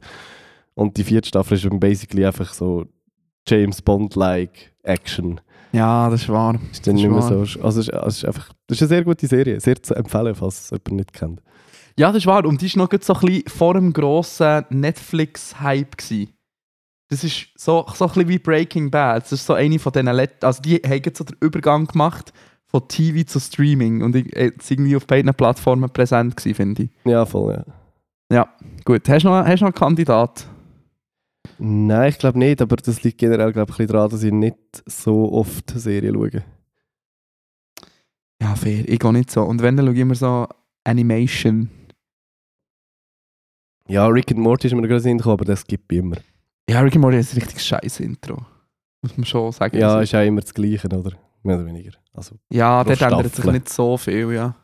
[0.75, 2.87] Und die vierte Staffel ist basically einfach so
[3.49, 5.41] James Bond-like Action.
[5.73, 6.55] Ja, das ist wahr.
[6.71, 7.45] Ist dann Das nicht mehr wahr.
[7.47, 7.63] so.
[7.63, 9.61] Also, es ist, es ist einfach, das ist eine sehr gute Serie.
[9.61, 11.43] Sehr zu empfehlen, falls es jemand nicht kennt.
[11.99, 12.45] Ja, das ist wahr.
[12.45, 15.97] Und die war noch so ein bisschen vor dem grossen Netflix-Hype.
[17.09, 19.25] Das ist so, so ein bisschen wie Breaking Bad.
[19.25, 22.33] Das ist so eine von diesen Let Also die haben so den Übergang gemacht
[22.67, 24.03] von TV zu Streaming.
[24.03, 26.91] Und ich äh, jetzt irgendwie auf beiden Plattformen präsent gewesen, finde ich.
[27.05, 27.65] Ja, voll,
[28.33, 28.49] ja.
[28.85, 30.49] Gut, hast du noch, hast du noch einen Kandidat?
[31.59, 34.33] Nein, ich glaube nicht, aber das liegt generell glaub, ich, ein bisschen daran, dass ich
[34.33, 36.45] nicht so oft Serien schaue.
[38.43, 38.89] Ja, fair.
[38.89, 39.43] Ich gehe nicht so.
[39.43, 40.47] Und wenn, dann schaue ich immer so
[40.85, 41.71] Animation.
[43.89, 46.17] Ja, Rick and Morty ist mir gerade in aber das gibt es immer.
[46.69, 48.39] Ja, Rick and Morty ist ein richtig scheiß Intro.
[49.03, 49.79] Muss man schon sagen.
[49.79, 51.13] Ja, Also- ist auch immer das Gleiche, oder?
[51.43, 51.93] Mehr oder weniger.
[52.13, 54.55] Also, Ja, dort ändert sich nicht so viel, ja.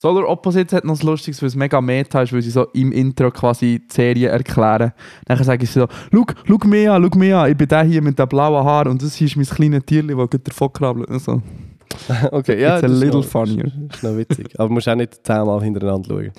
[0.00, 2.92] Solar Opposites hat noch das Lustiges, weil es mega meta ist, weil sie so im
[2.92, 4.92] Intro quasi die Serie erklären.
[5.26, 6.24] Dann sagen sie so, schau,
[6.68, 9.14] mich an, schau mich an, ich bin der hier mit den blauen Haaren und das
[9.14, 11.08] hier ist mein kleines Tierchen, das gerade davon krabbelt.
[11.08, 11.42] und So.
[12.32, 12.76] okay, ja.
[12.76, 13.72] It's a das ist little noch- funnier.
[13.92, 14.58] Ist noch witzig.
[14.58, 16.32] Aber musst auch nicht zehnmal hintereinander schauen.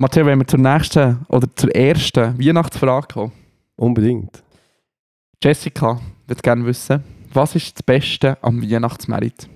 [0.00, 3.32] Matteo, wenn wir zur nächsten oder zur ersten Weihnachtsfrage kommen.
[3.78, 4.42] Unbedingt.
[5.42, 9.48] Jessica würde gerne wissen, was ist das Beste am Weihnachtsmerit?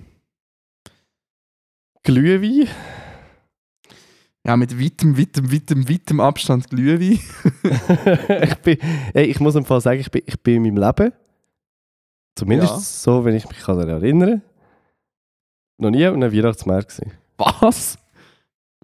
[2.03, 2.67] Glühwein?
[4.45, 7.19] Ja, mit weitem, weitem, weitem, weitem Abstand Glühwein.
[8.43, 8.77] ich, bin,
[9.13, 11.13] ey, ich muss im Fall sagen, ich bin, ich bin in meinem Leben,
[12.35, 12.79] zumindest Ja.
[12.79, 14.41] so, wenn ich mich daran erinnere,
[15.77, 17.11] noch nie an einem Weihnachtsmarkt gewesen.
[17.37, 17.97] Was?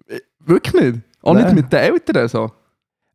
[0.06, 1.00] Äh, Wirklich nicht?
[1.22, 1.44] Auch Nein.
[1.44, 2.50] nicht mit den Eltern so?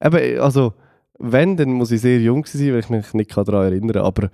[0.03, 0.73] Eben, also,
[1.19, 4.03] wenn, dann muss ich sehr jung sein, weil ich mich nicht daran erinnern kann.
[4.03, 4.29] Aber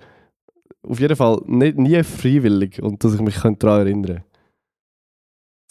[0.82, 4.24] auf jeden Fall nicht, nie freiwillig und dass ich mich daran erinnern kann.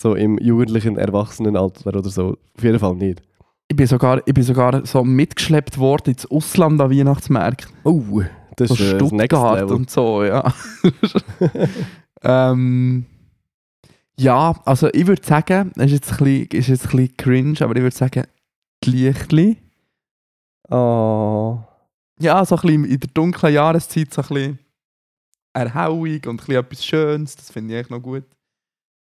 [0.01, 2.37] So im jugendlichen Erwachsenenalter oder so.
[2.57, 3.21] Auf jeden Fall nicht.
[3.67, 7.71] Ich bin sogar, ich bin sogar so mitgeschleppt worden ins Ausland an Weihnachtsmärkten.
[7.83, 8.21] Oh,
[8.57, 10.53] das So ist äh, Stuttgart und so, ja.
[12.23, 13.05] ähm,
[14.19, 17.61] Ja, also ich würde sagen, es ist jetzt ein bisschen, ist jetzt ein bisschen cringe,
[17.61, 18.23] aber ich würde sagen,
[18.83, 19.57] die Lichtli.
[20.71, 21.59] Oh.
[22.19, 24.59] Ja, so ein bisschen in der dunklen Jahreszeit so ein bisschen
[25.53, 28.23] Erhellung und ein bisschen etwas Schönes, das finde ich echt noch gut.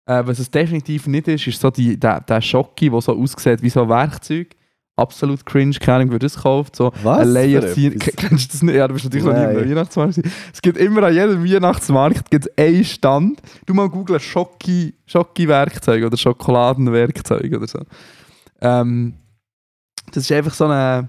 [0.09, 3.63] Äh, was es definitiv nicht ist, ist so die, der, der Schocki, der so aussieht
[3.63, 4.55] wie so ein Werkzeug.
[4.99, 6.77] Absolut cringe, keine Ahnung, wer das kauft.
[6.77, 7.19] So Was?
[7.19, 7.61] ein Layer?
[7.61, 8.77] Kennst du das nicht?
[8.77, 9.59] Ja, du bist natürlich noch nie Nein.
[9.59, 10.21] im Weihnachtsmarkt.
[10.53, 13.43] Es gibt immer an jedem Weihnachtsmarkt gibt's einen Stand.
[13.67, 17.81] Du mal googeln Schocki, Schocki-Werkzeug oder Schokoladenwerkzeug oder so.
[18.63, 19.15] Ähm,
[20.13, 21.09] das ist einfach so eine.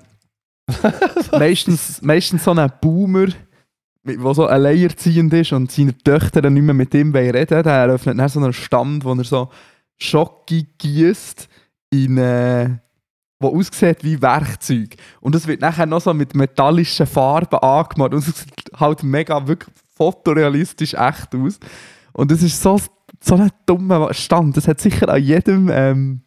[1.32, 3.28] meistens, meistens so ein Boomer,
[4.04, 8.18] der so alleinerziehend ist und seine Töchter dann nicht mehr mit ihm reden Der eröffnet
[8.20, 9.50] dann so einen Stand, wo er so
[9.98, 11.48] Schocki gießt
[11.92, 12.18] in.
[12.18, 12.78] Äh,
[13.40, 14.96] wo aussieht wie Werkzeug.
[15.22, 18.14] Und es wird nachher noch so mit metallischen Farben angemacht.
[18.14, 21.60] Und es sieht halt mega wirklich fotorealistisch echt aus.
[22.14, 22.80] Und es ist so,
[23.22, 24.58] so ein dummer Stand.
[24.58, 26.22] Das hat sicher an jedem, ähm,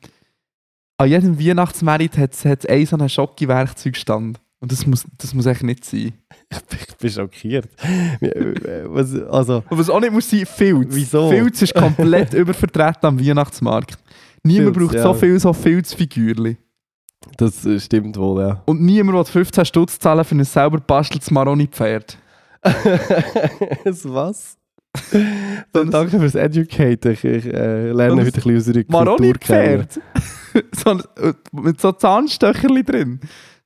[1.01, 4.39] an jedem Weihnachtsmarkt hat es einen so einen Schocki-Werkzeugstand.
[4.61, 6.13] Und das muss, das muss echt nicht sein.
[6.73, 7.69] Ich bin schockiert.
[8.21, 10.89] Äh, Was, also, was auch nicht muss sein, Filz.
[10.91, 11.31] Wieso?
[11.31, 13.97] Filz ist komplett übervertreten am Weihnachtsmarkt.
[14.43, 15.03] Niemand Filz, braucht ja.
[15.03, 16.59] so viel so Filzfigürchen.
[17.39, 18.63] das äh, stimmt wohl, ja.
[18.67, 22.19] Und niemand will 15 Stutz zahlen für ein selber basteltes Maroni-Pferd.
[24.05, 24.59] was?
[25.73, 27.13] Dann danke fürs Educaten.
[27.13, 29.87] Ich, ich äh, lerne heute ein bisschen unsere Kultur kennen.
[30.75, 33.21] So ein, äh, mit so Zahnstöcherli drin.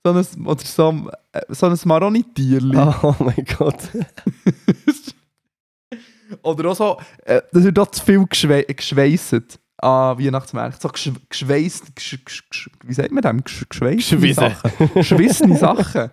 [0.05, 2.77] So ein, oder so, äh, so ein Maroni-Tierli.
[3.03, 3.79] Oh mein Gott.
[6.43, 10.81] Oder auch so, äh, das wird auch zu viel geschwe geschweisset an Weihnachtsmärkten.
[10.81, 13.45] So geschw geschweisst, gesch gesch gesch wie sagt man dem?
[13.45, 14.35] Gesch Geschwissen.
[14.35, 14.91] Sachen.
[14.95, 16.11] Geschwissene Sachen.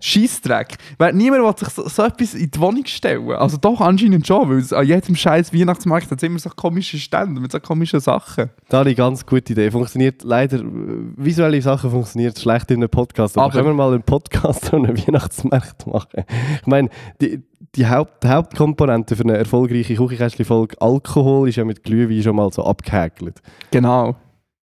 [0.00, 0.76] Scheissdreck.
[0.98, 3.30] Weil niemand will sich so, so etwas in die Wohnung stellen.
[3.32, 7.40] Also doch anscheinend schon, weil es an jedem scheiß Weihnachtsmarkt hat immer so komische Stände
[7.40, 8.50] mit so komischen Sachen.
[8.68, 9.70] Da habe ich eine ganz gute Idee.
[9.70, 13.36] Funktioniert leider, visuelle Sachen funktioniert schlecht in einem Podcast.
[13.36, 16.24] Aber, Aber- können wir mal einen Podcast und einen Weihnachtsmarkt machen?
[16.60, 16.88] Ich meine,
[17.20, 17.42] die,
[17.74, 22.64] die, Haupt, Hauptkomponente für eine erfolgreiche Küchenkästchen-Folge Alkohol ist ja mit Glühwein schon mal so
[22.64, 23.40] abgehäkelt.
[23.70, 24.16] Genau.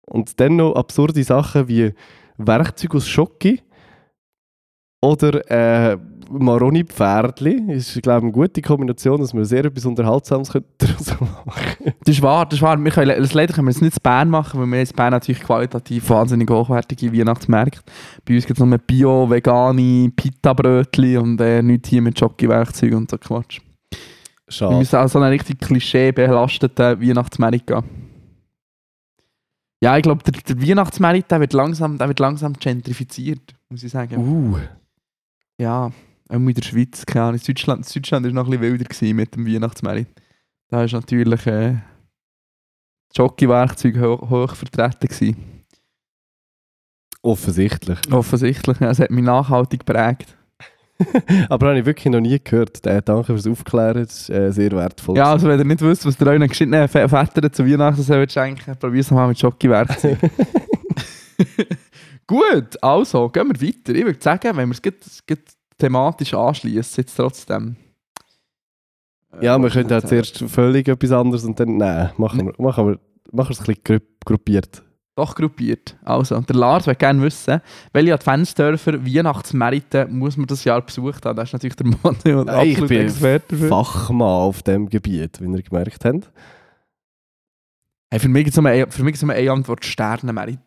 [0.05, 1.93] Und dann noch absurde Sachen wie
[2.37, 3.61] Werkzeug aus Schocki
[5.01, 5.97] oder äh,
[6.29, 7.71] Maroni-Pferdli.
[7.73, 11.93] Ist, glaube ich, eine gute Kombination, dass wir sehr etwas Unterhaltsames daraus machen.
[12.05, 12.77] Das ist wahr, das ist wahr.
[12.83, 15.11] Wir können, le- leider können wir es nicht in Bern machen, weil wir in Bern
[15.11, 17.81] natürlich qualitativ wahnsinnig hochwertige Weihnachtsmärkte.
[18.25, 23.11] Bei uns gibt es nur Bio, vegane Pita-Brötchen und äh, nichts hier mit Jockey-Werkzeugen und
[23.11, 23.59] so Quatsch.
[24.45, 24.75] Wir Schade.
[24.75, 27.83] müssen auch so einen richtig klischeebelasteten Weihnachtsmarkt gehen.
[29.81, 33.91] Ja, ich glaube, der, der Weihnachtsmarkt der wird, langsam, der wird langsam gentrifiziert, muss ich
[33.91, 34.17] sagen.
[34.17, 34.57] Uh.
[35.57, 35.91] Ja,
[36.33, 37.39] auch in der Schweiz, keine Ahnung.
[37.39, 40.21] In Deutschland, in Deutschland war noch ein bisschen wilder gewesen mit dem Weihnachtsmarkt.
[40.69, 41.75] Da ist natürlich äh,
[43.15, 45.37] Jockey-Werkzeug hoch, hoch vertreten gewesen.
[47.21, 47.99] Offensichtlich.
[48.11, 50.35] Offensichtlich, ja, es hat mich nachhaltig geprägt.
[51.49, 52.85] Aber habe ich wirklich noch nie gehört.
[52.85, 55.17] Äh, danke fürs Aufklären, das ist äh, sehr wertvoll.
[55.17, 58.75] Ja, also wenn ihr nicht wisst, was der euren geschiedenen Vätern zu Weihnachten soll schenken,
[58.77, 60.17] probier es mal mit Jockey-Werkzeug.
[62.27, 63.95] Gut, also, gehen wir weiter.
[63.95, 65.25] Ich würde sagen, wenn wir es
[65.77, 67.75] thematisch anschließen, jetzt trotzdem.
[69.41, 70.07] Ja, wir können sagen?
[70.07, 72.99] zuerst völlig etwas anderes und dann, nein, machen wir, machen wir,
[73.31, 74.83] machen wir es ein bisschen grupp- gruppiert.
[75.15, 75.95] Doch gruppiert.
[76.03, 77.61] Also, der Lars will gerne wissen,
[77.93, 81.35] welche Adventsdörfer, Weihnachtsmärkte muss man das Jahr besucht haben.
[81.35, 83.69] Das ist natürlich der Mann, der Nein, ich bin Experte dafür.
[83.69, 86.31] Fachmann auf dem Gebiet, wie ihr gemerkt habt.
[88.11, 90.59] Hey, für mich gibt es für nur eine Antwort: Sternenmerit.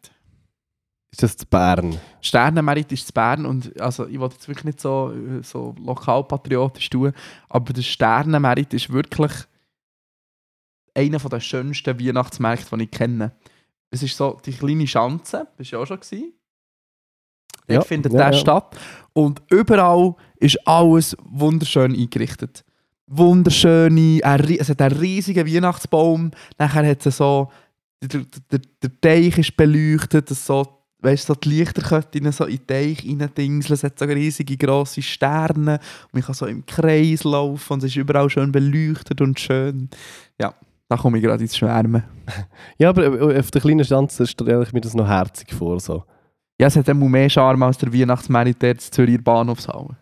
[1.12, 1.98] Ist das zu Bern?
[2.20, 7.12] Sternenmerit ist zu Bern und also, ich will jetzt wirklich nicht so, so lokalpatriotisch tun,
[7.48, 9.32] aber der Sternenmerit ist wirklich
[10.94, 13.32] einer der schönsten Weihnachtsmärkte, die ich kenne.
[13.90, 16.32] Es ist so die kleine Schanze, bist du ja auch schon gewesen?
[17.66, 18.38] Dort Ja, findet ja, der ja.
[18.38, 18.76] statt
[19.12, 22.64] und überall ist alles wunderschön eingerichtet.
[23.08, 24.20] Wunderschöne,
[24.58, 27.50] es hat einen riesigen Weihnachtsbaum, nachher hat es so,
[28.02, 30.75] der, der, der Teich ist beleuchtet, so
[31.06, 33.74] weißt du, so die Lichterketten so in den Teich reindingseln.
[33.74, 35.78] Es hat so riesige grosse Sterne.
[36.04, 39.88] Und man kann so im Kreis laufen und es ist überall schön beleuchtet und schön.
[40.40, 40.54] Ja,
[40.88, 42.02] da komme ich gerade ins Schwärmen.
[42.78, 45.80] Ja, aber äh, auf der kleinen Stanze stelle ich mir das noch herzig vor.
[45.80, 46.04] So.
[46.60, 49.96] Ja, es hat immer mehr Charme als der Weihnachtsmarkt der in Zürich Bahnhofshalle.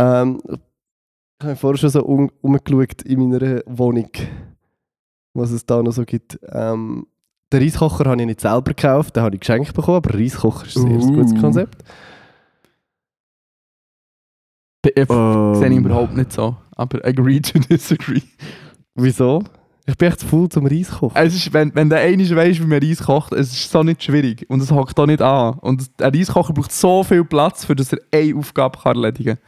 [0.00, 4.08] Ähm, ich habe vorher schon so um, umgeschaut in meiner Wohnung,
[5.34, 6.38] was es da noch so gibt.
[6.50, 7.06] Ähm,
[7.52, 10.76] den Reiskocher habe ich nicht selber gekauft, den habe ich geschenkt bekommen, aber Reiskocher ist
[10.78, 11.12] ein sehr Uh.
[11.14, 11.82] gutes Konzept.
[14.82, 16.56] Be- äh, Sehe ich Ähm, überhaupt nicht so.
[16.74, 18.22] Aber agree to disagree.
[18.94, 19.42] Wieso?
[19.84, 21.16] Ich bin echt zu faul zum Reis kochen.
[21.16, 24.02] Es ist, wenn, wenn der eine weiss, wie man Reis kocht, es ist so nicht
[24.02, 24.48] schwierig.
[24.48, 25.58] Und es hockt auch nicht an.
[25.58, 29.44] Und ein Reiskocher braucht so viel Platz, für dass er eine Aufgabe kann erledigen kann.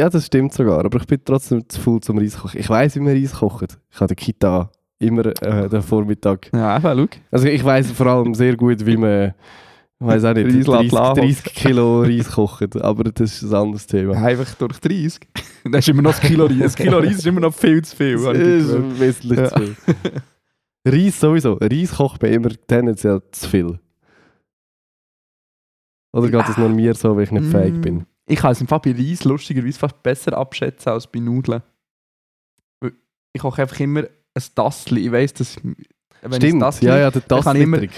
[0.00, 2.58] Ja, das stimmt sogar, aber ich bin trotzdem zu faul zum Reis kochen.
[2.60, 3.78] Ich weiß, wie man Reis kocht.
[3.90, 6.50] Ich habe der Kita immer äh, den Vormittag.
[6.54, 7.20] Ja, eben, schau.
[7.30, 9.34] Also ich weiß vor allem sehr gut, wie man,
[9.98, 11.20] ich weiß auch nicht, Reis 30, lässt laufen.
[11.22, 14.12] 30 Kilo Reis kocht, aber das ist ein anderes Thema.
[14.22, 15.20] Einfach durch 30.
[15.68, 16.58] Das ist immer noch das Kilo Reis.
[16.60, 18.16] Das Kilo Reis ist immer noch viel zu viel.
[18.22, 19.48] Das ist wesentlich Ja.
[19.50, 19.76] zu viel.
[20.86, 21.54] Reis sowieso.
[21.54, 23.80] Reis kocht bei immer tendenziell zu viel.
[26.12, 28.06] Oder geht es nur mir so, weil ich nicht fähig Mm, bin?
[28.28, 31.62] Ich kann es im Fall bei Reis lustigerweise fast besser abschätzen als bei Nudeln.
[33.32, 35.06] Ich koche einfach immer ein Tassli.
[35.06, 35.88] Ich weiss, dass wenn ich
[36.22, 37.88] ein Stimmt, Tassli ja, ja, der dann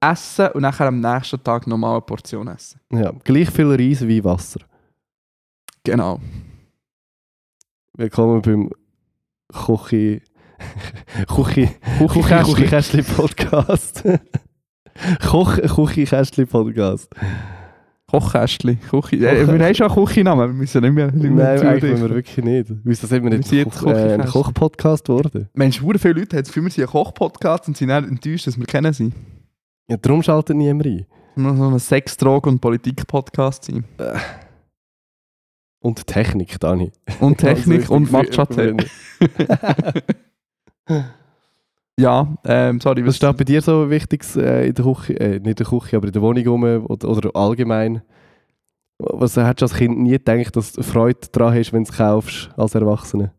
[0.00, 0.46] kann ich immer- Tassli-Trick.
[0.46, 2.80] esse und nachher am nächsten Tag nochmal eine Portion essen.
[2.92, 4.60] Ja, gleich viel Reis wie Wasser.
[5.84, 6.20] Genau.
[7.96, 8.70] Willkommen beim
[9.52, 10.22] Kochi...
[11.28, 11.68] Kochi...
[11.98, 12.54] Küchenkästchen.
[12.54, 14.04] Küchenkästchen Podcast.
[15.26, 17.08] Koch Küchenkästchen Podcast.
[18.10, 18.80] Kochkästchen.
[18.80, 19.16] Küche.
[19.16, 21.12] Äh, wir haben schon einen Küchennamen, wir müssen nicht mehr.
[21.12, 22.00] nicht mehr Nein, eigentlich zudichten.
[22.00, 22.72] wollen wir wirklich nicht.
[22.84, 24.24] Wieso sind wir nicht Wir sind Koch, äh, ein.
[24.26, 25.48] Koch-Podcast geworden?
[25.54, 28.58] Mensch, viele Leute haben das Gefühl, wir sind ein Koch-Podcast und sind dann enttäuscht, dass
[28.58, 29.12] wir kennen sie.
[29.88, 31.06] Ja, darum schaltet niemand rein.
[31.34, 33.84] Wir müssen so ein Sex-, Drogen- und Politik-Podcast sein.
[35.80, 36.92] Und Technik, Dani.
[37.20, 38.76] Und Technik Also und richtig Matcha-Tee.
[41.98, 45.38] ja, ähm, sorry, Was was steht bei dir so Wichtiges äh, in der Küche, äh,
[45.38, 48.02] nicht in der Küche, aber in der Wohnung rum oder, oder allgemein?
[48.98, 51.96] Was hättest du als Kind nie gedacht, dass du Freude daran hast, wenn du es
[51.96, 53.32] kaufst, als Erwachsene?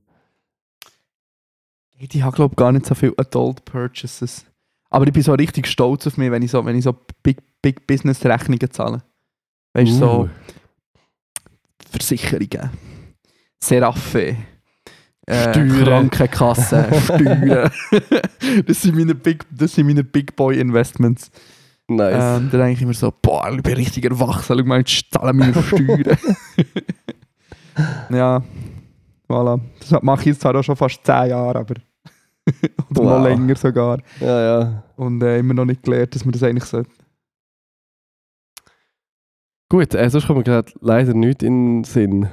[1.99, 4.48] Ich habe glaube gar nicht so viele Adult Purchases.
[4.89, 7.37] Aber ich bin so richtig stolz auf mich, wenn ich so, wenn ich so Big,
[7.61, 9.03] Big Business Rechnungen zahle.
[9.73, 10.29] Weißt du, so Uh.
[11.91, 12.69] Versicherungen,
[13.59, 14.35] Seraphe,
[15.25, 16.09] äh, Steuern.
[16.09, 17.71] Krankenkasse, Steuern.
[18.65, 21.31] das, sind meine Big, das sind meine Big Boy Investments.
[21.87, 22.13] Nice.
[22.13, 25.37] Ähm, dann denke ich immer so, boah, ich bin richtig erwachsen, schau mal, jetzt zahlen
[25.37, 26.17] meine Steuern.
[28.11, 28.43] ja,
[29.27, 29.59] voilà.
[29.79, 31.75] Das mache ich jetzt zwar auch schon fast 10 Jahre, aber
[32.89, 33.23] oder noch Wow.
[33.23, 33.99] länger sogar.
[34.19, 34.83] ja, ja.
[34.95, 36.89] Und äh, immer noch nicht gelernt, dass man das eigentlich sollte.
[39.69, 42.27] Gut, äh, sonst kommt mir gerade leider nichts in den Sinn.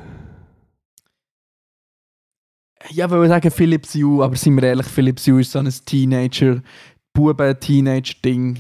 [2.91, 5.69] Ja, weil wir sagen Philips Hue, aber sind wir ehrlich, Philips Hue ist so ein
[5.69, 6.63] Teenager,
[7.13, 8.59] Buben-Teenage-Ding.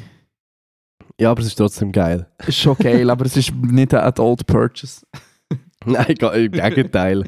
[1.18, 2.26] Ja, aber es ist trotzdem geil.
[2.46, 5.06] Ist schon geil, aber es ist nicht ein Adult Purchase.
[5.84, 7.24] Nein, im Gegenteil.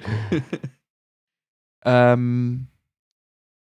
[1.84, 2.66] ähm,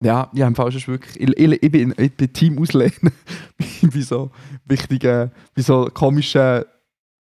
[0.03, 1.21] ja, ja, im Fall ist es wirklich.
[1.21, 3.13] Ich, ich, ich, bin, ich bin Team auslehnen
[3.93, 4.31] bei so
[4.65, 6.63] wichtigen, bei so komischen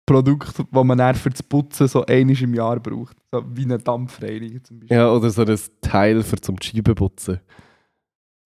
[0.06, 3.16] Produkten, die man dann für das Putzen so einmal im Jahr braucht.
[3.32, 4.98] So wie eine Dampfreiniger zum Beispiel.
[4.98, 7.40] Ja, oder so ein Teil für zum Scheiben putzen.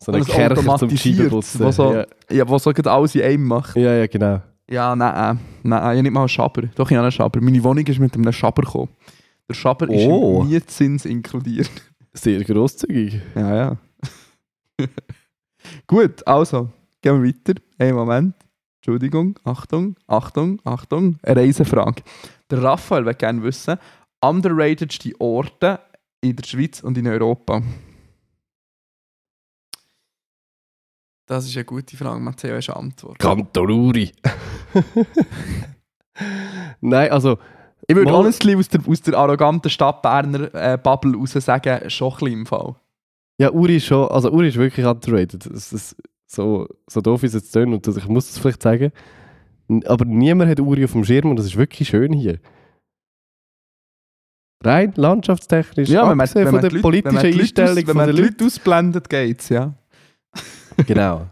[0.04, 1.62] So eine Alles Kercher zum Scheibenputzen.
[1.66, 2.06] wo so- ja.
[2.30, 3.78] Ja, wo so alles in einem macht.
[3.78, 4.42] ja, ja, genau.
[4.70, 6.64] Ja, nein, nein, ich habe nicht mal einen Schaber.
[6.76, 7.40] Doch, ich habe einen Schaber.
[7.42, 8.90] Meine Wohnung ist mit einem Schaber gekommen.
[9.48, 10.42] Der Schaber ist Oh.
[10.42, 11.70] im Mietzins inkludiert.
[12.14, 13.22] Sehr grosszügig.
[13.36, 13.78] Ja, ja.
[15.88, 16.70] Gut, also,
[17.02, 17.60] gehen wir weiter.
[17.78, 18.36] Einen Moment.
[18.78, 21.18] Entschuldigung, Achtung, Achtung, Achtung.
[21.24, 22.04] Eine Reisefrage.
[22.50, 23.78] Der Raphael will gerne wissen,
[24.20, 25.80] underratedste Orte
[26.22, 27.62] in der Schweiz und in Europa?
[31.26, 32.20] Das ist eine gute Frage.
[32.20, 33.20] Matteo, hast du eine Antwort?
[33.20, 34.12] Cantoruri.
[36.82, 37.38] Nein, also,
[37.88, 42.12] Ich würde honestly aus der, aus der arroganten Stadt Berner äh, Bubble raus sagen, schon
[42.12, 42.76] ein bisschen im Fall.
[43.40, 45.46] Ja, Uri ist schon, also Uri ist wirklich underrated.
[45.48, 45.96] Es ist
[46.28, 48.92] so, so doof ist es jetzt tönen und das- ich muss es vielleicht sagen.
[49.86, 52.40] Aber niemand hat Uri auf dem Schirm und das ist wirklich schön hier.
[54.64, 57.40] Rein landschaftstechnisch, Ja, wenn man, abgesehen wenn von der Leute- wenn man politischen Leute aus-
[57.42, 58.34] Einstellung Wenn von man den die Leuten.
[58.36, 59.74] Leute ausblendet, geht's, ja.
[60.88, 61.28] Genau.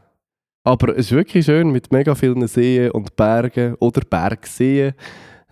[0.63, 4.93] Aber es ist wirklich schön mit mega vielen Seen und Bergen oder Bergseen.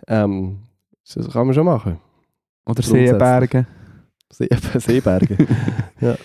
[0.06, 0.58] Ähm,
[1.14, 1.98] das kann man schon machen.
[2.66, 3.66] Oder Grundsätzlich.
[4.38, 4.80] Seeberge.
[4.80, 5.36] See, Seeberge.
[6.00, 6.16] ja.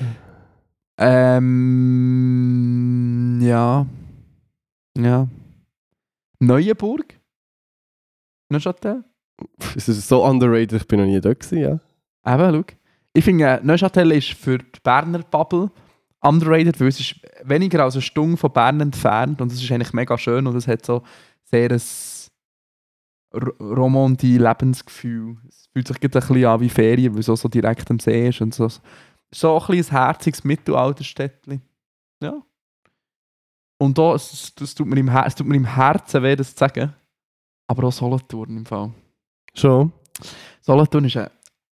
[0.98, 1.42] Ähm,
[3.42, 3.86] ja.
[4.98, 5.28] Ja.
[6.40, 7.20] Neuenburg?
[8.50, 9.04] Neuchâtel?
[9.76, 11.80] Es ist so underrated, ich bin noch nie dort gewesen, ja.
[12.26, 12.64] Eben, schau.
[13.14, 15.72] Ich finde, äh, Neuchâtel ist für die Berner Bubble
[16.22, 19.94] underrated, weil es ist weniger als eine Stunde von Bern entfernt und es ist eigentlich
[19.94, 21.04] mega schön und es hat so
[21.44, 21.80] sehr ein
[23.36, 25.38] R- Romandie-Lebensgefühl.
[25.48, 28.00] Es fühlt sich gerade ein bisschen an wie Ferien, weil es auch so direkt am
[28.00, 28.68] See ist und so.
[29.34, 31.62] So ein bisschen ein herziges Mittelalterstädtchen.
[32.22, 32.42] Ja.
[33.78, 36.56] Und da, es, es, tut mir im Her es tut mir im Herzen weh, das
[36.56, 36.94] zu sagen.
[37.68, 38.92] Aber auch Solothurn im Fall.
[39.54, 39.92] Schon.
[40.62, 41.30] Solothurn ist ein,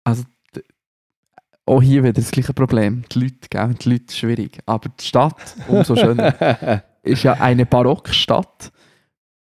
[0.05, 0.25] also
[1.67, 3.05] auch hier wieder das gleiche Problem.
[3.13, 3.75] Die Leute, gell?
[3.75, 4.59] die Leute schwierig.
[4.67, 8.73] Aber die Stadt, umso schöner, ist ja eine Barockstadt.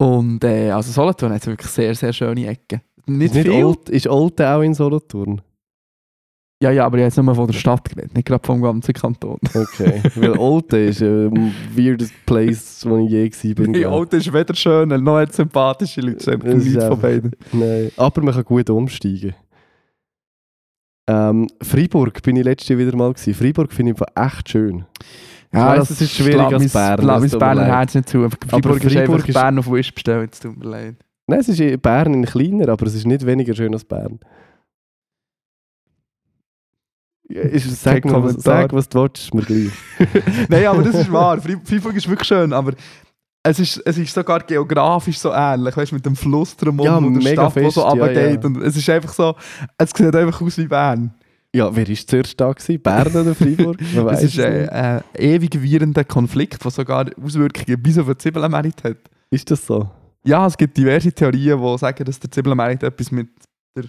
[0.02, 2.82] Und äh, also Solothurn hat wirklich sehr, sehr schöne Ecken.
[3.06, 3.64] Nicht, ist, nicht viel.
[3.64, 5.42] Old, ist Olten auch in Solothurn?
[6.60, 8.94] Ja, ja, aber ich habe jetzt nur von der Stadt geredet, nicht gerade vom ganzen
[8.94, 9.38] Kanton.
[9.54, 10.02] Okay.
[10.16, 13.30] Weil Olten ist ein weirdest Place, wo ich je.
[13.30, 13.94] Die glaub.
[13.94, 16.32] Alte ist weder schön, noch hat sympathische Leute.
[16.32, 17.36] Ist nichts von beiden.
[17.52, 17.92] Nein.
[17.96, 19.36] Aber man kann gut umsteigen.
[21.08, 23.36] Ähm, Freiburg bin ich letztes Jahr wieder mal gewesen.
[23.36, 24.86] Freiburg finde ich einfach echt schön.
[25.54, 27.66] Ja, es ist schwieriger schlägt als mein- Bern, es mein Berner.
[27.66, 28.24] Herz nicht zu.
[28.24, 28.38] Aber
[28.80, 30.96] Freiburg, ist Bern auf Wisch bestellt, es tut mir leid.
[31.28, 34.20] Nein, es ist Bern in kleiner, aber es ist nicht weniger schön als Bern.
[37.30, 39.72] Ja, ist, sag, mal, sag, was du willst, ist mir gleich.
[40.50, 41.38] Nein, aber das ist wahr.
[41.38, 42.74] Fre- Freiburg ist wirklich schön, aber
[43.44, 47.24] es ist, es ist sogar geografisch so ähnlich, weißt mit dem Fluss drumherum Ja, und
[47.24, 48.44] der Stadt, die so fest, ja, runtergeht.
[48.44, 48.48] ja.
[48.48, 49.36] Und es ist einfach so,
[49.78, 51.14] es sieht einfach aus wie Bern.
[51.54, 52.54] Ja, wer war zuerst da?
[52.54, 52.82] Gewesen?
[52.82, 53.78] Bern oder Freiburg?
[53.96, 58.98] Weiss ist ein äh, ewig währender Konflikt, der sogar Auswirkungen bis auf den Zwiebelmerit hat.
[59.30, 59.90] Ist das so?
[60.24, 63.30] Ja, es gibt diverse Theorien, die sagen, dass der Zwiebelmerit etwas mit
[63.76, 63.86] der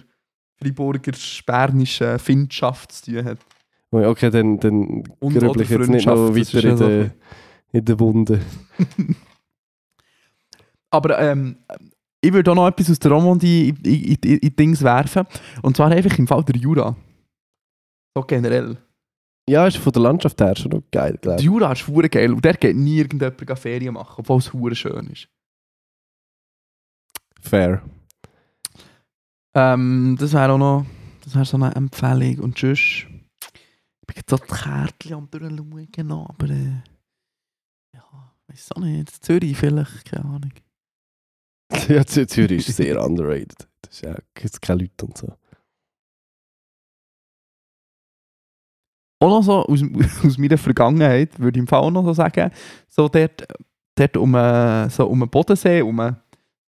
[0.61, 1.13] Freiburger
[1.45, 3.37] bernischen Findschaft zu tun hat.
[3.91, 7.11] Oh Okay, dann, dann oder ich jetzt nicht noch das weiter in der,
[7.71, 8.41] in der Wunde.
[10.89, 11.57] Aber ähm,
[12.19, 15.25] ich würde auch noch etwas aus der Romandie in, in, in, in Dings werfen.
[15.61, 16.95] Und zwar einfach im Fall der Jura.
[18.15, 18.77] So generell.
[19.49, 21.45] Ja, ist von der Landschaft her schon noch geil, glaube ich.
[21.45, 25.07] Jura ist hure geil und der geht nie irgendjemand Ferien machen, obwohl es hure schön
[25.07, 25.27] ist.
[27.41, 27.81] Fair.
[29.55, 30.85] Ähm, das wäre auch noch
[31.23, 32.39] das wäre so eine Empfehlung.
[32.39, 36.81] Und sonst, ich bin jetzt so die Kärtchen am durchschauen, aber äh,
[37.93, 39.09] ja, weiß auch nicht.
[39.23, 40.53] Zürich vielleicht, keine Ahnung.
[41.89, 43.67] Ja, Zü- Zürich ist sehr underrated.
[43.81, 44.15] Das ist ja,
[44.61, 45.33] keine Leute und so.
[49.23, 49.81] Auch noch so aus,
[50.25, 52.51] aus meiner Vergangenheit, würde ich im Fall auch noch so sagen,
[52.89, 53.45] so dort,
[53.95, 56.15] dort um, äh, so um den Bodensee, um,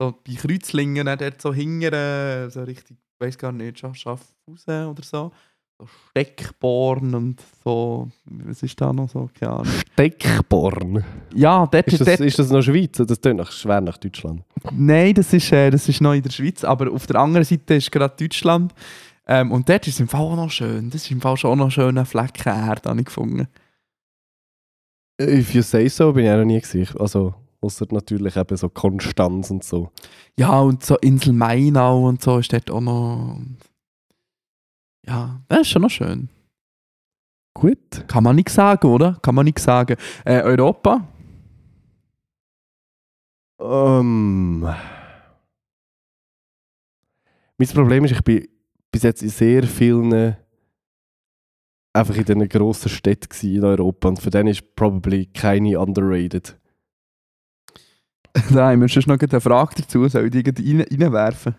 [0.00, 5.02] so bei Kreuzlingen, dort so hingern, so richtig, ich weiß gar nicht, Scha- Schaffhausen oder
[5.02, 5.30] so,
[5.78, 9.66] so Steckborn und so, was ist da noch so, keine Ahnung.
[9.92, 11.04] Steckborn.
[11.34, 12.96] Ja, dort Ist das, dort, ist das noch Schweiz?
[12.96, 14.42] Das klingt nach, schwer nach Deutschland.
[14.72, 17.74] Nein, das ist, äh, das ist noch in der Schweiz, aber auf der anderen Seite
[17.74, 18.72] ist gerade Deutschland.
[19.26, 20.90] Ähm, und dort ist es im Fall auch noch schön.
[20.90, 23.48] Das ist im Fall schon auch noch ein schöner Flecken Erde, habe ich gefunden.
[25.20, 26.98] If you say so, bin ich auch noch nie gewesen.
[26.98, 29.90] Also, außer natürlich eben so Konstanz und so.
[30.38, 33.38] Ja, und so Insel Mainau und so ist dort auch noch.
[35.06, 36.28] Ja, das ist schon noch schön.
[37.54, 38.08] Gut.
[38.08, 39.16] Kann man nicht sagen, oder?
[39.22, 39.96] Kann man nicht sagen.
[40.24, 41.06] Äh, Europa?
[43.60, 44.60] Ähm.
[47.56, 48.48] mein Problem ist, ich bin
[48.94, 50.36] bis jetzt in sehr vielen
[51.92, 56.56] einfach in diesen grossen Städten in Europa und für den ist probably keine underrated.
[58.52, 61.56] Haben wir sonst noch eine Frage dazu, soll ich die rein, reinwerfen?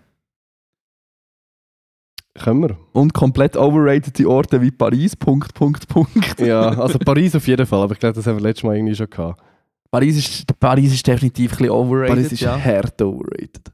[2.36, 2.78] Können wir?
[2.94, 6.40] Und komplett overratede Orte wie Paris, Punkt, Punkt, Punkt.
[6.40, 8.96] Ja, also Paris auf jeden Fall, aber ich glaube, das haben wir letztes Mal irgendwie
[8.96, 9.44] schon gehabt.
[9.92, 12.58] Paris ist, Paris ist definitiv ein bisschen overrated, Paris ist ja.
[12.58, 13.74] hart overrated.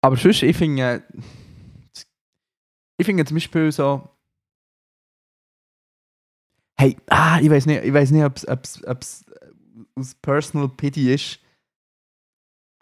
[0.00, 1.00] Aber sonst, ich finde, äh,
[2.98, 4.08] ich finde zum Beispiel so,
[6.78, 9.24] hey, ah, ich weiß nicht, ich weiß nicht, ob es
[9.94, 11.38] aus Personal Pity ist.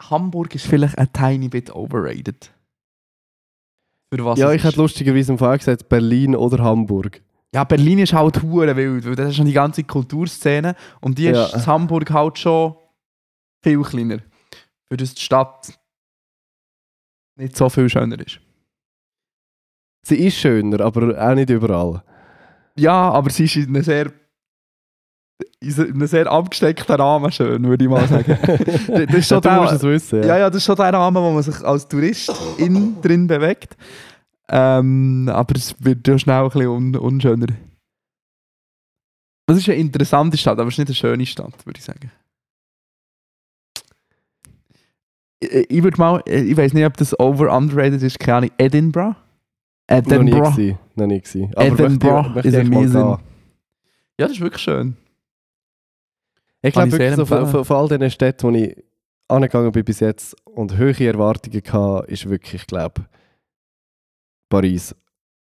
[0.01, 2.51] Hamburg ist vielleicht ein tiny bit overrated.
[4.13, 7.21] Für was ja, ich hätte lustigerweise am Anfang gesagt Berlin oder Hamburg.
[7.53, 11.25] Ja, Berlin ist halt hure wild, weil das ist schon die ganze Kulturszene und die
[11.25, 11.45] Ja.
[11.45, 12.75] ist in Hamburg halt schon
[13.63, 14.19] viel kleiner.
[14.89, 15.77] Für das die Stadt
[17.37, 18.39] nicht so viel schöner ist.
[20.03, 22.03] Sie ist schöner, aber auch nicht überall.
[22.75, 24.11] Ja, aber sie ist in einem sehr,
[25.59, 28.37] in einem sehr abgesteckten Rahmen schön, würde ich mal sagen.
[28.87, 30.23] das ist schon ja, du musst es wissen.
[30.23, 33.77] ja, ja, das ist schon der Rahmen, wo man sich als Tourist in drin bewegt.
[34.49, 37.47] Ähm, aber es wird ja schnell ein bisschen un unschöner.
[39.45, 42.11] Das ist eine interessante Stadt, aber es ist nicht eine schöne Stadt, würde ich sagen.
[45.39, 49.15] Ich, ich würde mal, ich weiß nicht, ob das over underrated ist, keine Ahnung, Edinburgh?
[49.91, 50.51] Noch nie Edinburgh.
[50.51, 50.79] gewesen.
[50.95, 51.51] Noch nie gewesen.
[51.55, 53.25] Aber Edinburgh möchte, is ich- möchte ich mal amazing.
[54.19, 54.97] Ja, das ist wirklich schön.
[56.61, 58.75] Ich glaube wirklich, so von, von, von all diesen Städten, wo ich
[59.27, 63.05] angegangen bin bis jetzt und hohe Erwartungen hatte, ist wirklich, ich glaube,
[64.49, 64.95] Paris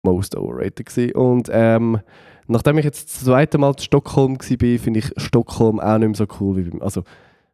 [0.03, 1.13] most overrated gewesen.
[1.13, 1.99] Und ähm,
[2.47, 6.15] nachdem ich jetzt das zweite Mal in Stockholm war, finde ich Stockholm auch nicht mehr
[6.15, 6.81] so cool wie beim...
[6.81, 7.03] Also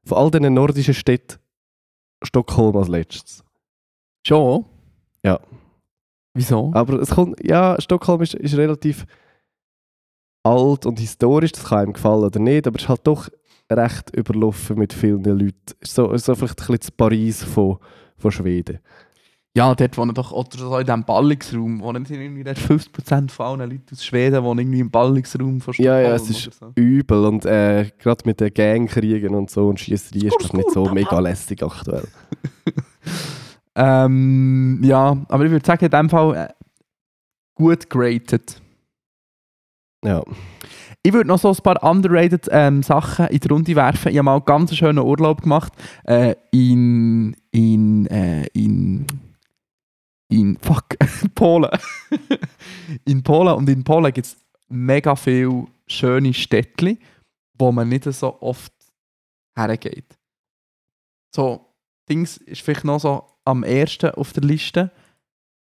[0.04, 1.38] von all diesen nordischen Städten
[2.24, 3.44] Stockholm als letztes.
[4.26, 4.66] Schon?
[5.24, 5.40] Ja.
[6.38, 6.72] Wieso?
[6.74, 9.06] Aber es kommt, ja, Stockholm ist, ist relativ
[10.44, 13.28] alt und historisch, das kann einem gefallen oder nicht, aber es ist halt doch
[13.72, 15.56] recht überlaufen mit vielen Leuten.
[15.82, 17.78] Es ist so, so vielleicht ein bisschen das Paris von,
[18.18, 18.80] von Schweden.
[19.58, 23.46] Ja, dort wohnen doch, oder so in diesem Ballungsraum, wohnen nicht irgendwie dort 50% von
[23.60, 26.72] allen Leuten aus Schweden wohnen irgendwie im Ballungsraum von Stockholm Ja, ja, es ist- so.
[26.76, 30.86] Übel und äh, gerade mit den Gangkriegen und so und Schiesserei ist das nicht so
[30.86, 32.08] mega lässig aktuell.
[33.78, 36.54] Ähm, ja, aber ich würde sagen, in dem Fall äh,
[37.54, 38.60] gut geratet.
[40.04, 40.24] Ja.
[41.04, 44.10] Ich würde noch so ein paar underrated ähm, Sachen in die Runde werfen.
[44.10, 45.72] Ich habe mal einen ganz schönen Urlaub gemacht
[46.06, 49.06] äh, in, in, äh, in,
[50.28, 50.98] in, fuck,
[51.36, 51.70] Polen.
[53.06, 53.56] in Polen.
[53.56, 54.38] Und in Polen gibt es
[54.70, 56.98] mega viele schöne Städtchen,
[57.54, 58.74] wo man nicht so oft
[59.56, 60.18] hergeht.
[61.34, 61.64] So,
[62.10, 64.92] Dings ist vielleicht noch so am ersten auf der Liste.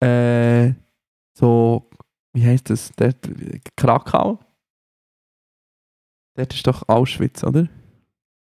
[0.03, 0.73] Äh,
[1.33, 1.89] so,
[2.33, 2.91] wie heißt das?
[2.95, 3.29] Dort,
[3.75, 4.39] Krakau.
[6.35, 7.67] Dort ist doch Auschwitz, oder?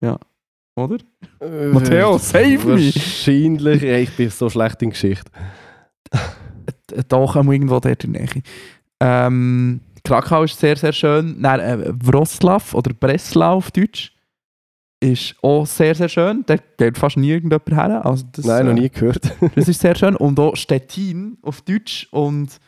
[0.01, 0.19] Ja.
[0.75, 0.97] Oder?
[1.39, 2.93] Matteo, save me!
[2.93, 5.31] Wahrscheinlich, ja, ich bin so schlecht in Geschichte.
[6.11, 8.43] Äh, Doch, ähm, irgendwo dort in der Nähe.
[8.99, 11.41] Ähm, Krakau ist sehr, sehr schön.
[11.41, 14.14] Dann, äh, Wroclaw oder Breslau auf Deutsch
[15.11, 16.43] ist auch sehr, sehr schön.
[16.45, 18.05] Da geht fast nie irgendjemand her.
[18.05, 19.31] Also das, Nein, noch äh, nie gehört.
[19.55, 20.15] Das ist sehr schön.
[20.15, 22.59] Und auch Stettin auf Deutsch und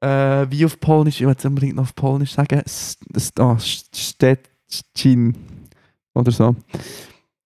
[0.00, 2.62] äh, wie auf Polnisch, ich will es unbedingt noch auf Polnisch sagen,
[3.38, 5.36] oh, Stettin
[6.14, 6.56] oder so.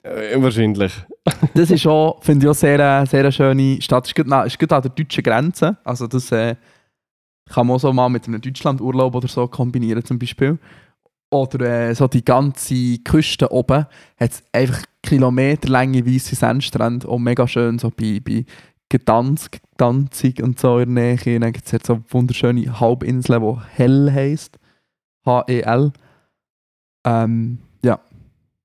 [0.03, 0.93] Äh, wahrscheinlich.
[1.55, 4.05] Das ist auch, finde ich auch sehr, äh, sehr schöne Stadt.
[4.05, 5.79] Es ist ist gut an der deutschen Grenze.
[5.83, 6.57] Also das äh,
[7.49, 10.59] kann man auch so mal mit einem Deutschlandurlaub oder so kombinieren zum Beispiel.
[11.35, 13.87] Oder äh, so die ganze Küste oben
[14.21, 17.09] hat einfach kilometerlange weiße Sandstrände.
[17.09, 18.45] Auch mega schön so bei, bei
[18.89, 21.41] Gdansk, Danzig und so in der Nähe.
[21.41, 24.61] Dann gibt es so wunderschöne Halbinseln, die Hell heisst.
[25.27, 25.93] H-E-L.
[27.05, 27.99] Ähm, ja,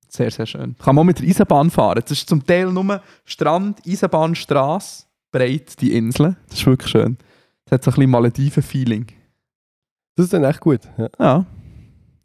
[0.08, 0.76] sehr, sehr schön.
[0.78, 2.04] Kann man mit der Eisenbahn fahren.
[2.04, 6.36] Das ist zum Teil nur Strand, Eisenbahn, Straße, breit die Insel.
[6.50, 7.18] Das ist wirklich schön.
[7.66, 9.08] Das hat so ein bisschen Malediven-Feeling.
[10.16, 10.82] Das ist dann echt gut.
[11.00, 11.10] Ja.
[11.18, 11.46] Ja.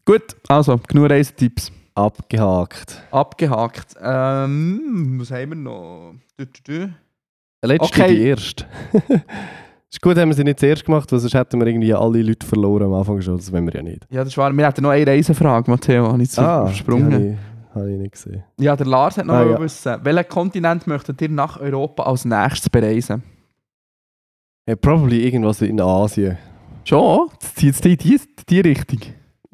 [0.05, 1.73] Gut, also, genug Reisetipps.
[1.95, 3.03] Abgehakt.
[3.11, 3.95] Abgehakt.
[4.03, 6.15] Ähm, was haben wir noch?
[6.37, 6.95] Du, du, du.
[7.67, 8.15] Letzte Okay.
[8.17, 8.67] die erste.
[9.91, 12.47] ist gut, haben wir sie nicht zuerst gemacht, weil sonst hätten wir irgendwie alle Leute
[12.47, 13.37] verloren am Anfang schon.
[13.37, 14.07] Das wollen wir ja nicht.
[14.11, 17.39] Ja, das war, wir hatten noch eine Reisefrage, Matteo, habe ich jetzt Ah, übersprungen.
[17.75, 18.43] habe ich, nicht gesehen.
[18.59, 19.59] Ja, der Lars hat noch Ah, ja.
[19.61, 23.23] wissen, welchen Kontinent möchtet ihr nach Europa als nächstes bereisen?
[24.69, 26.37] Ja, probably irgendwas in Asien.
[26.85, 27.29] Schon?
[27.39, 29.01] Zieht es in die, die Richtung.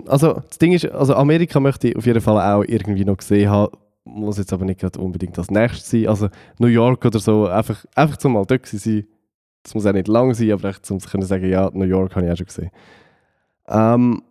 [0.06, 3.50] Also das Ding ist, also Amerika möchte ich auf jeden Fall auch irgendwie noch gesehen
[3.50, 3.76] haben.
[4.04, 6.08] Muss jetzt aber nicht unbedingt als nächstes sein.
[6.08, 6.28] Also
[6.58, 9.06] New York oder so, einfach, einfach zum mal dort sein.
[9.62, 12.16] Das muss auch nicht lang sein, aber echt zum zu können sagen, ja, New York
[12.16, 12.70] habe ich auch schon gesehen.
[13.68, 14.22] Ähm,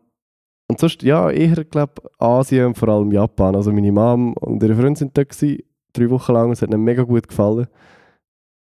[0.67, 3.55] Und sonst, ja, eher, glaube Asien und vor allem Japan.
[3.55, 5.63] Also meine Mom und ihre Freunde sind dort gewesen,
[5.93, 6.51] drei Wochen lang.
[6.51, 7.67] Es hat ihnen mega gut gefallen.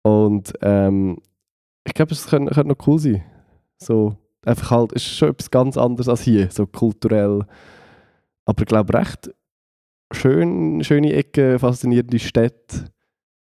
[0.03, 1.17] Und ähm,
[1.85, 3.23] ich glaube, es könnte, könnte noch cool sein.
[3.77, 4.15] So,
[4.45, 7.45] einfach halt, es ist schon etwas ganz anderes als hier, so kulturell.
[8.45, 9.31] Aber ich glaube, recht
[10.11, 12.85] schön, schöne Ecken, faszinierende Städte.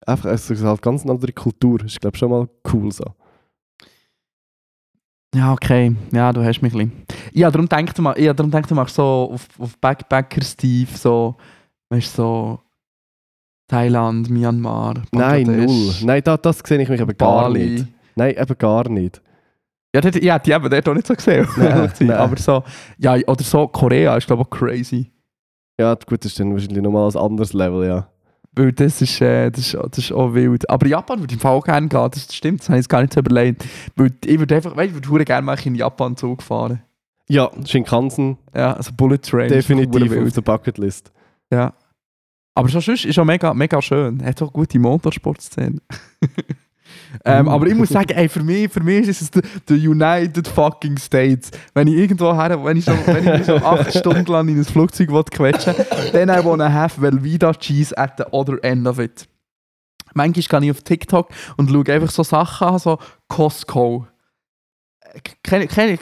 [0.05, 1.83] Einfach, es ist halt ganz eine andere Kultur.
[1.85, 3.05] Ist, glaube schon mal cool so.
[5.33, 5.95] Ja, okay.
[6.11, 7.05] Ja, du hast mich ein bisschen.
[7.33, 11.37] Ja, darum denkt man, ja, darum denkt man so auf, auf Backpacker-Steve, so,
[11.89, 12.59] weißt du, so
[13.69, 15.93] Thailand, Myanmar, Nein, Bangladesch, null.
[16.03, 17.69] Nein, da, das sehe ich mich eben gar Bali.
[17.69, 17.87] nicht.
[18.15, 19.21] Nein, eben gar nicht.
[19.93, 21.47] Ja, dort, ja, die haben dort auch nicht so gesehen.
[21.57, 22.11] Nein, nein.
[22.11, 22.63] Aber so,
[22.97, 25.11] ja, oder so Korea ist, glaube ich, auch crazy.
[25.79, 28.07] Ja, gut, das ist dann wahrscheinlich nochmal ein anderes Level, ja.
[28.53, 30.69] Weil das ist, äh, das ist, das ist auch wild.
[30.69, 32.89] Aber Japan würde ich im Fall auch gerne gehen, das stimmt, das habe ich jetzt
[32.89, 33.65] gar nicht so überlegt.
[33.95, 36.81] Weil ich würde einfach, weißt, ich würde gerne mal in Japan Zug fahren.
[37.29, 39.47] Ja, Shinkansen Ja, also Bullet Train.
[39.47, 41.11] definitiv auf der Bucketlist.
[41.51, 41.73] Ja.
[42.53, 44.23] Aber schon sonst ist auch mega, mega schön.
[44.23, 45.77] Hat auch gute Motorsportszene.
[47.26, 49.32] ähm, aber ich muss sagen, ey, für mich, für mich ist es
[49.68, 51.51] the United fucking States.
[51.74, 54.66] Wenn ich irgendwo her, wenn ich so, wenn ich so acht Stunden lang in ein
[54.66, 55.76] Flugzeug will quetschen
[56.12, 59.28] then I wanna have Velveeta cheese at the other end of it.
[60.14, 62.97] Manchmal gehe ich auf TikTok und schaue einfach so Sachen an, so
[63.28, 64.07] Costco.
[65.43, 65.97] Kenn, kenn,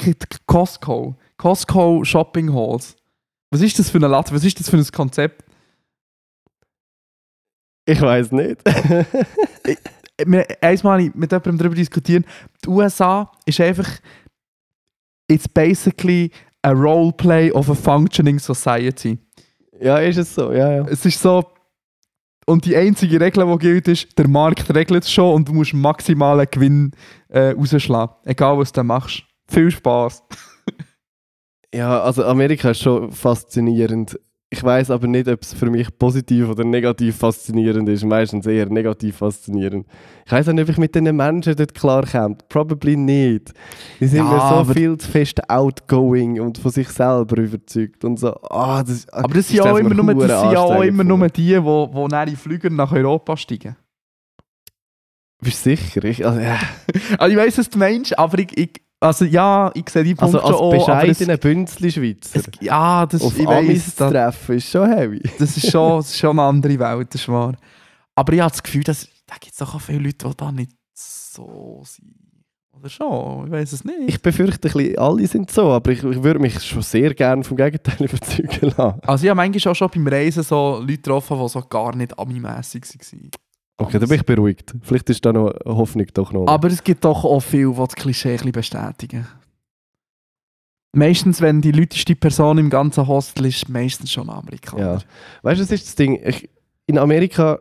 [0.46, 1.16] Costco.
[1.38, 2.96] Costco Shopping Halls.
[3.52, 4.36] Was ist das für ein Laden?
[4.36, 5.44] Was ist das für ein Konzept?
[7.86, 8.62] Ich weiß nicht.
[10.62, 12.26] einmal mit jemandem darüber diskutieren,
[12.64, 13.88] die USA ist einfach,
[15.28, 19.18] it's basically a roleplay of a functioning society.
[19.80, 20.88] ja, ist es so, ja, ja.
[20.88, 21.44] Es ist so,
[22.46, 25.74] und die einzige Regel, die gilt, ist, der Markt regelt es schon und du musst
[25.74, 26.92] maximalen Gewinn
[27.28, 28.16] äh, rausschlagen.
[28.26, 29.24] Egal, was du machst.
[29.48, 30.24] Viel Spaß.
[31.72, 34.20] Ja, also Amerika ist schon faszinierend.
[34.52, 38.04] Ich weiß aber nicht, ob es für mich positiv oder negativ faszinierend ist.
[38.04, 39.86] Meistens eher negativ faszinierend.
[40.26, 42.36] Ich weiß auch nicht, ob ich mit diesen Menschen dort klarkomme.
[42.50, 43.54] Probably nicht.
[44.00, 48.04] Die sind Ja, mir so viel zu fest outgoing und von sich selber überzeugt.
[48.04, 50.82] Und so, ah, das, Aber das sind ja auch immer nur, das sind ja auch
[50.82, 53.76] immer nur die, die, die nach in Flüger nach Europa steigen.
[55.42, 56.04] Bist du sicher?
[56.06, 56.58] Ich, also, ja.
[57.20, 60.44] Also ich weiss, was du meinst, aber ich, ich also ja, ich sehe die Punkte
[60.44, 60.86] also als auch, es-
[61.16, 65.22] bescheidener Bünzli-Schweizer ja, das auf ich weiss, das, treffen, ist schon heavy.
[65.40, 67.56] das, ist schon, das ist schon eine andere Welt, das ist wahr.
[68.16, 70.52] Aber ich habe das Gefühl, dass, da gibt es doch auch viele Leute, die da
[70.52, 72.14] nicht so sind.
[72.78, 73.46] Oder schon?
[73.48, 73.98] Ich weiß es nicht.
[74.08, 77.98] Ich befürchte, alle sind so, aber ich, ich würde mich schon sehr gerne vom Gegenteil
[78.08, 79.00] überzeugen lassen.
[79.06, 82.18] also ich habe manchmal auch schon beim Reisen so Leute getroffen, die so gar nicht
[82.18, 83.32] ami-mässig waren.
[83.80, 84.76] Okay, dann bin ich beruhigt.
[84.82, 86.48] Vielleicht ist da noch Hoffnung doch noch.
[86.48, 89.26] Aber es gibt doch auch viele, die das Klischee bestätigen.
[90.92, 94.82] Meistens, wenn die lauteste Person im ganzen Hostel ist, meistens schon Amerikaner.
[94.82, 94.94] Ja.
[95.44, 96.20] Weißt du, was ist das Ding?
[96.26, 96.50] Ich,
[96.88, 97.60] in Amerika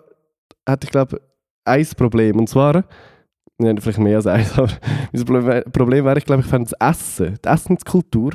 [0.66, 1.21] hatte ich, glaube
[1.64, 2.39] ein Problem.
[2.39, 2.85] Und zwar,
[3.59, 4.73] nein, vielleicht mehr als eins, aber
[5.12, 8.33] mein Problem- Problem wäre, ich glaube, ich fand das Essen, die Essenskultur,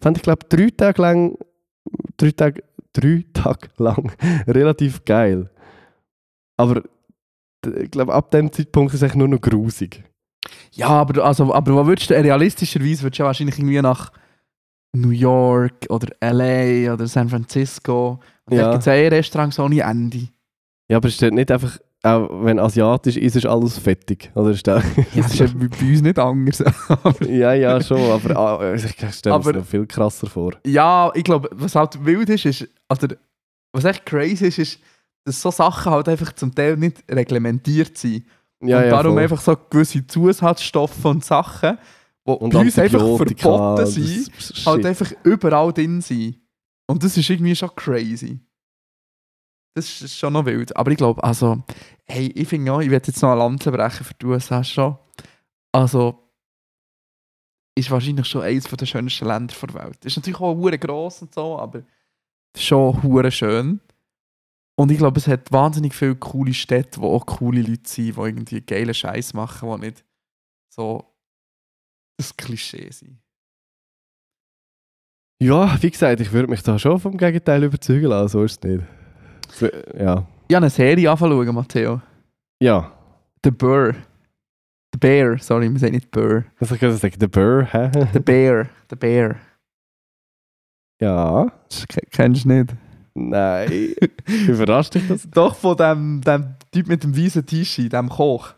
[0.00, 1.36] fand ich, glaube drei Tage lang,
[2.16, 2.62] drei Tage,
[2.92, 4.12] drei Tage lang
[4.46, 5.50] relativ geil.
[6.56, 6.82] Aber
[7.66, 10.02] ich glaube, ab dem Zeitpunkt ist es eigentlich nur noch grusig.
[10.72, 14.12] Ja, aber, also, aber wo würdest du realistischerweise würdest du ja wahrscheinlich irgendwie nach
[14.94, 18.20] New York oder LA oder San Francisco.
[18.46, 18.64] Und Ja.
[18.64, 20.28] Da gibt es eh Restaurants ohne Ende.
[20.88, 24.30] Ja, aber ist das nicht einfach, auch wenn asiatisch ist, ist alles fettig?
[24.34, 24.84] Oder ist das,
[25.14, 26.62] Das ist ja bei uns nicht anders.
[27.28, 30.52] Ja, ja, schon, aber ah, ich stelle mir noch viel krasser vor.
[30.66, 33.08] ja, ich glaube, was halt wild ist, ist, also,
[33.72, 34.78] was echt crazy ist, ist,
[35.24, 38.26] dass so Sachen halt einfach zum Teil nicht reglementiert sind.
[38.60, 39.22] Ja, und ja, darum voll.
[39.22, 41.78] einfach so gewisse Zusatzstoffe und Sachen,
[42.26, 44.30] die und bei uns einfach verboten sind,
[44.66, 46.40] halt einfach überall drin sind.
[46.86, 48.40] Und das ist irgendwie schon crazy.
[49.74, 50.76] Das ist schon noch wild.
[50.76, 51.62] Aber ich glaube, also,
[52.04, 54.96] hey, ich finde ja, ich werde jetzt noch eine Lanze brechen für die USA schon.
[55.72, 56.30] Also,
[57.76, 60.04] ist wahrscheinlich schon eines der schönsten Länder der Welt.
[60.04, 61.82] Ist natürlich auch hure gross und so, aber
[62.56, 63.80] schon hure schön.
[64.76, 68.20] Und ich glaube, es hat wahnsinnig viele coole Städte, wo auch coole Leute sind, die
[68.20, 70.04] irgendwie geile Scheiß machen, die nicht
[70.68, 71.14] so
[72.18, 73.18] das Klischee sind.
[75.42, 78.70] Ja, wie gesagt, ich würde mich da schon vom Gegenteil überzeugen lassen, so ist es
[78.70, 78.84] nicht.
[79.50, 79.66] So,
[79.96, 80.26] Ja.
[80.48, 82.00] Ich habe eine Serie anfangen, Matteo.
[82.60, 82.92] Ja.
[83.44, 83.94] The Burr.
[84.92, 86.44] The Bear, sorry, wir sagen nicht Burr.
[86.58, 87.18] Was soll ich gerade sagen?
[87.18, 87.90] Der Burr, hä?
[88.12, 88.68] The Bear.
[88.90, 89.36] The Bear.
[91.00, 91.50] Ja.
[91.68, 92.74] Das ke- kennst du nicht.
[93.14, 93.94] Nein.
[94.48, 95.28] Überrascht dich das?
[95.30, 98.54] Doch von dem, dem Typ mit dem weißen T-Shirt, dem Koch.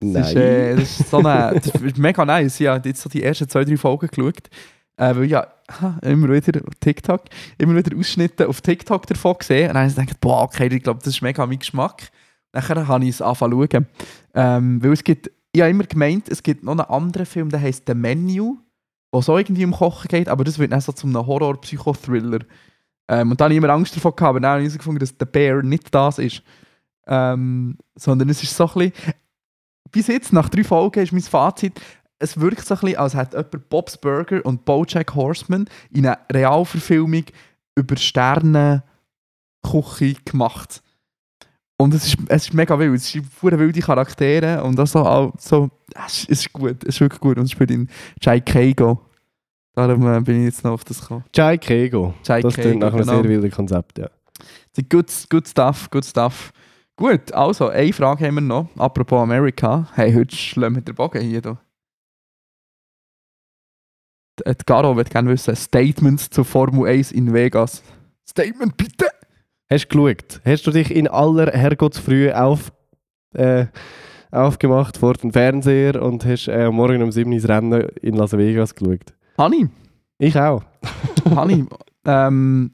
[0.00, 0.22] Das Nein.
[0.24, 2.60] ist, äh, das ist so eine, das ist mega nice.
[2.60, 4.50] Ich habe jetzt so die ersten zwei, drei Folgen geschaut.
[4.96, 5.46] Äh, weil ja,
[6.02, 7.22] immer wieder TikTok,
[7.58, 9.68] immer wieder Ausschnitte auf TikTok davon gesehen.
[9.68, 12.10] Und dann habe ich gedacht, boah, okay, ich glaube, das ist mega mein Geschmack.
[12.52, 13.86] Nachher habe ich es angefangen zu schauen.
[14.34, 17.60] Ähm, weil es gibt, ich habe immer gemeint, es gibt noch einen anderen Film, der
[17.60, 18.58] heißt The Menu,
[19.10, 22.40] wo so irgendwie um Kochen geht, aber das wird dann so zu einem Horror-Psychothriller.
[23.12, 25.14] Ähm, und da habe ich immer Angst davor gehabt, aber dann habe ich gefunden, dass
[25.18, 26.42] The Bear nicht das ist.
[27.06, 28.92] Ähm, sondern es ist so ein bisschen,
[29.90, 31.78] bis jetzt, nach drei Folgen, ist mein Fazit,
[32.18, 36.20] es wirkt so ein bisschen, als hätte jemand Bob's Burger und Bojack Horseman in einer
[36.32, 37.24] Realverfilmung
[37.74, 38.82] über Sterne
[39.62, 40.82] Küche gemacht.
[41.76, 42.94] Und es ist, es ist mega wild.
[42.94, 45.70] Es sind sehr wilde Charaktere und auch so, so
[46.06, 46.82] es, ist, es ist gut.
[46.84, 47.36] Es ist wirklich gut.
[47.36, 47.88] Und es spielt in
[48.20, 49.04] Jai Keigo.
[49.74, 51.24] Darum äh, bin ich jetzt noch auf das gekommen.
[51.32, 52.14] Chai Kego.
[52.22, 53.22] Chai Das klingt nach einem genau.
[53.22, 54.10] sehr wilden Konzept, ja.
[54.88, 56.52] Good, good stuff, good stuff.
[56.96, 58.68] Gut, also, eine Frage haben wir noch.
[58.76, 59.88] Apropos Amerika.
[59.94, 61.40] Hey, heute schlagen wir den Bogen hier.
[61.40, 61.58] Da.
[64.46, 67.82] Die Garo wird gerne wissen, Statements zur Formel 1 in Vegas.
[68.28, 69.06] Statement bitte!
[69.70, 70.40] Hast du geschaut?
[70.44, 72.72] Hast du dich in aller Herrgottsfrühe auf,
[73.34, 73.66] äh,
[74.30, 78.74] aufgemacht vor dem Fernseher und hast äh, morgen um 7 Uhr Rennen in Las Vegas
[78.74, 79.14] geschaut?
[79.38, 79.68] Hani,
[80.18, 80.62] Ich auch.
[81.34, 81.66] Hani,
[82.04, 82.72] ähm,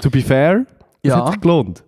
[0.00, 0.66] To be fair,
[1.02, 1.30] es hat ja.
[1.32, 1.82] sich gelohnt.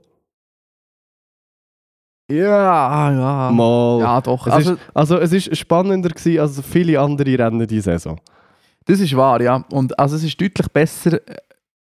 [2.31, 3.51] Ja, ja.
[3.53, 4.01] Mal.
[4.01, 4.47] Ja, doch.
[4.47, 8.21] Es Also, ist, also es ist spannender gewesen als viele andere Rennen diese Saison.
[8.85, 9.65] das ist wahr, ja.
[9.73, 11.37] Und also, es ist deutlich besser äh,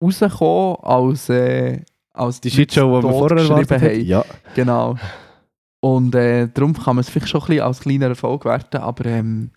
[0.02, 3.82] rausgekommen als, äh, als Die Shitshow, die wir vorher erwartet haben.
[3.88, 4.00] haben.
[4.04, 4.24] Ja.
[4.54, 4.96] Genau.
[5.80, 9.06] Und äh, darum kann man es vielleicht schon ein bisschen als kleiner Erfolg werten, aber
[9.06, 9.50] ähm,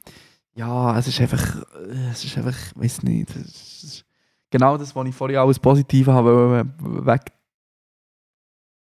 [0.56, 4.06] ja, es ist einfach, äh, es ist einfach, ich weiß nicht,
[4.50, 7.32] genau das, was ich vorhin alles Positive habe wollte, weg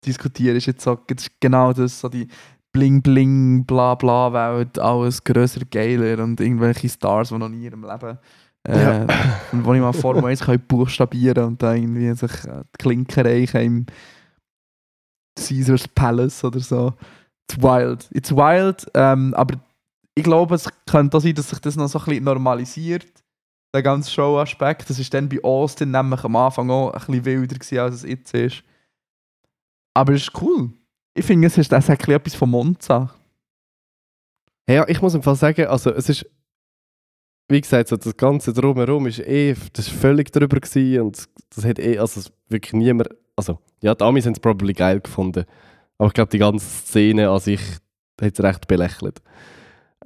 [0.04, 2.28] diskutieren, ist jetzt so, ist genau das, so die
[2.72, 7.62] bling bling bla bla Welt, alles grösser, geiler und irgendwelche Stars, die noch nie in
[7.62, 8.18] ihrem Leben
[8.68, 9.06] äh, Ja.
[9.52, 13.26] und wo ich mal Formel 1 kann buchstabieren und da irgendwie sich äh, die Klinken
[13.26, 13.86] reichen im
[15.36, 16.94] Caesars Palace oder so.
[17.48, 18.08] It's wild.
[18.12, 19.58] It's wild, ähm, aber
[20.16, 23.06] ich glaube, es könnte auch sein, dass sich das noch so ein bisschen normalisiert,
[23.74, 24.88] der ganze Show-Aspekt.
[24.88, 28.02] Das ist dann bei Austin nämlich am Anfang auch ein bisschen wilder gewesen, als es
[28.04, 28.64] jetzt ist.
[29.94, 30.70] Aber es ist cool.
[31.14, 33.14] Ich finde, es ist das ein bisschen etwas von Monza.
[34.68, 36.26] Ja, ich muss im Fall sagen, also es ist,
[37.48, 41.64] wie gesagt, so das Ganze drumherum ist eh, das ist völlig drüber gewesen und das
[41.64, 45.44] hat eh, also wirklich niemand, also ja, die Amis haben es probably geil gefunden,
[45.98, 47.60] aber ich glaube, die ganze Szene an sich
[48.20, 49.22] hat es recht belächelt.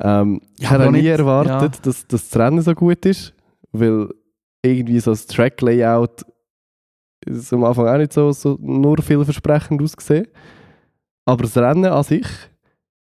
[0.01, 3.35] Ähm, ich Ja, aber auch nie nicht- erwartet, dass, dass das Rennen so gut ist,
[3.73, 4.09] weil
[4.63, 6.25] irgendwie so das Track-Layout
[7.27, 10.27] ist am Anfang auch nicht so, so nur vielversprechend ausgesehen.
[11.27, 12.27] Aber das Rennen an sich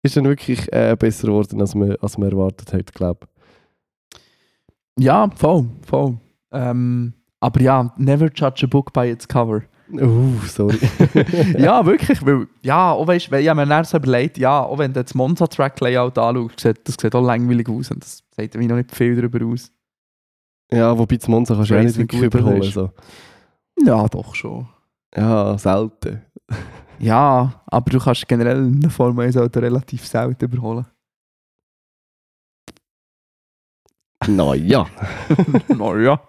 [0.04, 3.28] ist dann wirklich äh, besser geworden, als man, als man erwartet hat, glaube
[4.98, 6.18] Ja, voll, voll.
[6.52, 9.64] Ähm, aber ja, never judge a book by its cover.
[9.92, 10.78] Uh, sorry.
[11.58, 14.78] ja, wirklich, weil, ja, auch weißt, weil ich habe mir dann so überlegt, ja, auch
[14.78, 18.68] wenn du das Monza-Track-Layout anschaust, sieht, das sieht auch langweilig aus und das sagt mir
[18.68, 19.72] noch nicht viel darüber aus.
[20.72, 22.62] ja, wobei das Monza kannst du ja nicht wirklich überholen.
[22.64, 22.92] So.
[23.84, 24.68] Ja, doch schon.
[25.16, 26.22] Ja, selten.
[27.02, 30.86] Ja, aber du kannst generell eine Formel 1 Auto relativ selten überholen.
[34.28, 34.86] Naja.
[35.70, 36.20] naja.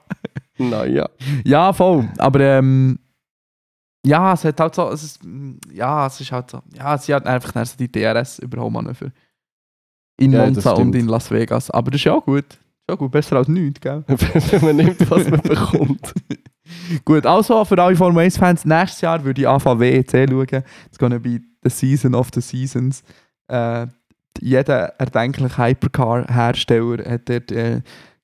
[0.59, 1.09] naja.
[1.45, 2.09] Ja, voll.
[2.19, 3.01] Aber ähm,
[4.05, 7.15] ja, es hat halt so, es ist, mm, ja, es ist halt so, ja, sie
[7.15, 9.11] hat einfach so die DRS-Überholmanöver.
[10.19, 11.71] In Ja, Monza und in Las Vegas.
[11.71, 12.45] Aber das ist ja auch gut.
[12.89, 14.05] Ja gut, besser als nichts, gell?
[14.07, 16.13] Wenn man nimmt, was man bekommt.
[17.05, 20.63] Gut, also für alle Formel 1-Fans, nächstes Jahr würde ich anfangen WEC schauen.
[20.87, 23.03] It's gonna be the season of the seasons.
[23.49, 23.87] Äh,
[24.41, 27.83] jeder erdenkliche Hypercar-Hersteller hat dort äh,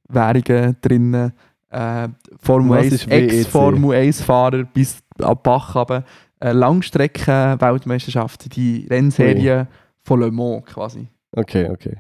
[0.09, 1.33] Währungen drin.
[1.71, 2.09] Äh,
[2.41, 3.33] Formel Was 1, ist WEC?
[3.33, 6.05] Ex-Formel 1-Fahrer bis ab Bach runter.
[6.41, 9.67] Äh, Langstrecken-Weltmeisterschaften, die Rennserie
[10.03, 11.09] von Le Mans quasi.
[11.33, 11.97] Okay, okay.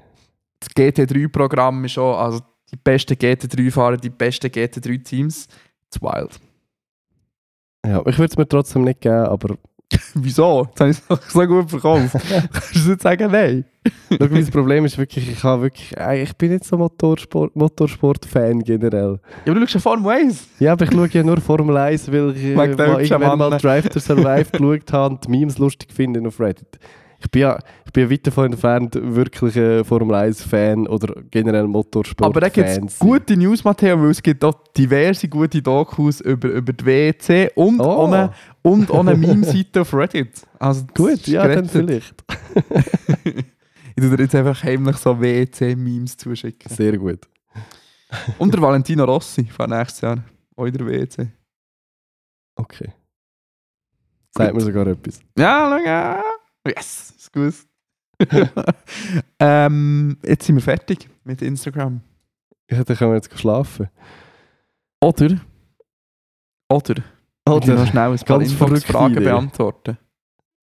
[0.60, 2.40] Das GT3-Programm ist schon, also
[2.70, 5.48] die besten GT3-Fahrer, die besten GT3-Teams.
[5.86, 6.38] It's wild.
[7.84, 9.56] Ja, ich würde es mir trotzdem nicht geben, aber
[10.14, 10.66] Wieso?
[10.68, 12.12] Jetzt habe ich es so gut verkauft.
[12.52, 13.64] Kannst du nicht sagen, nein?
[14.10, 18.60] schau, mein Problem ist wirklich, ich habe wirklich, äh, ich bin nicht so Motorsport, Motorsport-Fan
[18.64, 19.20] generell.
[19.44, 20.48] Ja, aber du schaust ja Formel 1.
[20.58, 23.58] Ja, aber ich schaue ja nur Formel 1, weil ich äh, Wegen der mal.
[23.58, 26.78] Drive to Survive geschaut habe und die Memes lustig finde auf Reddit.
[27.20, 31.66] Ich bin ja ich bin ja weit davon entfernt, wirklich ein Formel 1-Fan oder generell
[31.66, 36.20] Motorsport-Fan Aber da gibt es gute News, Matteo, weil es gibt auch diverse gute Dokus
[36.20, 38.06] über, über die WEC und Oh.
[38.06, 40.46] eine, und eine Meme-Seite auf Reddit.
[40.58, 41.70] Also Gut, ja, dann gerettet.
[41.70, 42.24] vielleicht.
[43.96, 46.70] ich dir jetzt einfach heimlich so WEC-Memes zuschicken.
[46.74, 47.20] Sehr gut.
[48.38, 50.22] Und der Valentino Rossi von nächstes Jahr.
[50.54, 51.28] Auch in der WC.
[52.56, 52.92] Okay.
[54.36, 55.20] Sagt mir sogar etwas.
[55.38, 56.22] Ja, schau ja.
[56.66, 57.54] Yes, ist gut.
[59.38, 62.00] ähm, jetzt sind wir fertig mit Instagram.
[62.70, 63.88] Ja, dann können wir jetzt schlafen.
[65.00, 65.40] Oder?
[66.68, 66.94] Oder?
[67.48, 69.98] Oder noch schnell ein paar Fragen beantworten.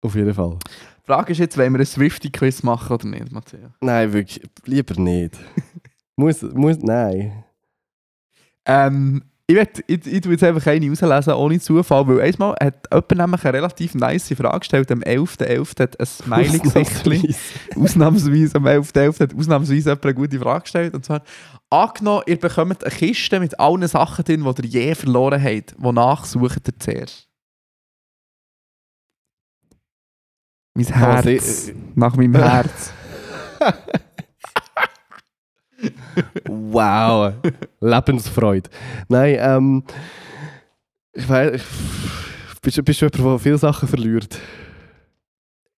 [0.02, 0.58] Auf jeden Fall.
[1.02, 3.72] Die Frage ist jetzt, wollen wir ein Swifty-Quiz machen oder nicht, Matthias?
[3.82, 4.42] Nein, wirklich.
[4.66, 5.38] Lieber nicht.
[6.16, 7.44] muss, muss, nein.
[8.66, 12.88] Ähm, ich, werd, ich, ich tue jetzt einfach eine rauslesen, ohne Zufall, weil einmal hat
[12.92, 15.80] jemand nämlich eine relativ nice Frage gestellt, am 11.11.
[15.80, 17.38] hat ein Smiley-Gesicht.
[17.76, 19.20] ausnahmsweise, am 11.11.
[19.20, 20.94] hat ausnahmsweise jemand eine gute Frage gestellt.
[20.94, 21.22] Und zwar,
[21.70, 25.76] angenommen, ihr bekommt eine Kiste mit allen Sachen drin, die ihr je verloren habt.
[25.78, 27.28] Wonach sucht ihr zuerst?
[30.74, 31.72] Mein Herz.
[31.96, 32.94] Nach meinem Herz.
[36.48, 37.34] Wow.
[37.80, 38.70] Lebensfreude.
[39.08, 39.84] Nein, ähm.
[41.14, 41.62] Ich weiß.
[42.62, 44.38] Bist, bist du jemand, der viele Sachen verliert?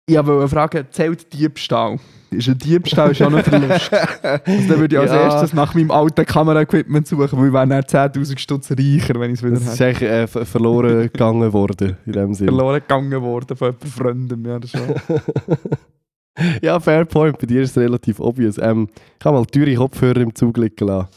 [0.06, 1.98] Ich wollte fragen, zählt Diebstahl?
[2.30, 3.90] Ist ein Diebstahl schon ein Verlust?
[4.24, 5.22] Also dann würde ich als Ja.
[5.22, 9.40] erstes nach meinem alten Kamera-Equipment suchen, weil ich wäre dann 10'000 Stutz reicher, wenn ich
[9.40, 9.86] es wieder Das ist hätte.
[9.86, 12.52] eigentlich äh, ver- verloren gegangen worden, in dem Sinne.
[12.52, 14.46] Verloren gegangen worden von jemandem Freunden.
[14.46, 14.82] Ja, das schon.
[16.62, 17.38] ja, fair point.
[17.40, 18.58] Bei dir ist es relativ obvious.
[18.58, 18.88] Ähm,
[19.20, 21.08] ich habe mal teure Kopfhörer im Zug liegen lassen.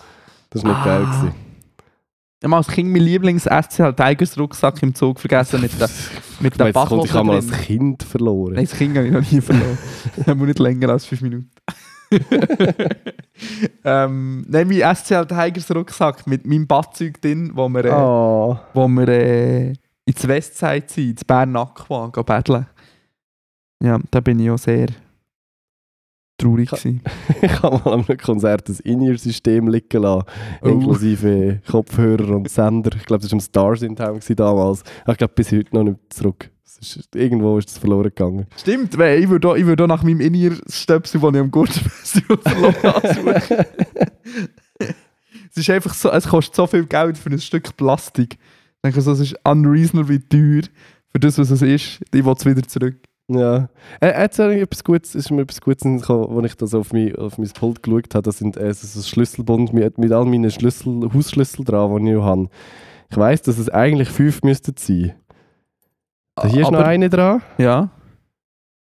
[0.50, 0.84] Das war nicht Ah.
[0.84, 1.04] geil.
[1.06, 1.34] Gewesen.
[2.38, 5.88] Ich habe als Kind mein Lieblings-SCL Tigers Rucksack im Zug vergessen mit der,
[6.40, 8.54] mit Ich der kommt, ich habe mal als Kind verloren.
[8.54, 9.78] Nein, das Kind habe ich noch nie verloren.
[10.16, 11.50] Das haben wir nicht länger als 5 Minuten.
[13.84, 18.58] ähm, nein, mein SCL Tigers Rucksack mit meinem Badzeug drin, wo wir, äh, Oh.
[18.74, 19.72] wo wir äh,
[20.04, 22.66] ins Westside sind, ins Bern Aqua, gehen battlen.
[23.82, 24.86] Ja, da bin ich auch sehr
[26.38, 26.70] traurig.
[26.70, 27.02] Gewesen.
[27.42, 30.24] Ich habe mal an einem Konzert das In-Ear-System liegen lassen,
[30.62, 30.68] Oh.
[30.68, 32.90] inklusive Kopfhörer und Sender.
[32.96, 34.82] Ich glaube, das war am Stars in Town damals.
[35.08, 36.50] Ich glaube, bis heute noch nicht zurück.
[36.78, 38.46] Ist, irgendwo ist es verloren gegangen.
[38.56, 42.36] Stimmt, weil ich würde auch, ich würde auch nach meinem In-Ear-Stöpsel, den ich am Gurtenfestival
[42.36, 43.36] verloren habe,
[45.50, 48.34] es ist einfach so, es kostet so viel Geld für ein Stück Plastik.
[48.34, 50.62] Ich denke so, es ist unreasonably teuer
[51.10, 52.00] für das, was es ist.
[52.12, 52.96] Ich will es wieder zurück.
[53.28, 53.68] Ja.
[54.00, 57.14] Jetzt habe ich etwas Gutes, ist mir etwas Gutes gekommen, als ich das auf mein,
[57.16, 58.22] auf mein Pult geschaut habe.
[58.22, 62.16] Das sind äh, so ein Schlüsselbund mit, mit all meinen Schlüssel, Hausschlüsseln dran, die ich
[62.16, 62.48] noch habe.
[63.10, 65.14] Ich weiss, dass es eigentlich fünf müssten sein.
[66.36, 67.42] Da hier ist noch Aber- eine dran.
[67.58, 67.90] Ja.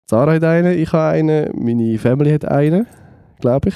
[0.10, 2.88] Sarah hat einen, ich habe einen, meine Family hat einen,
[3.40, 3.76] glaube ich.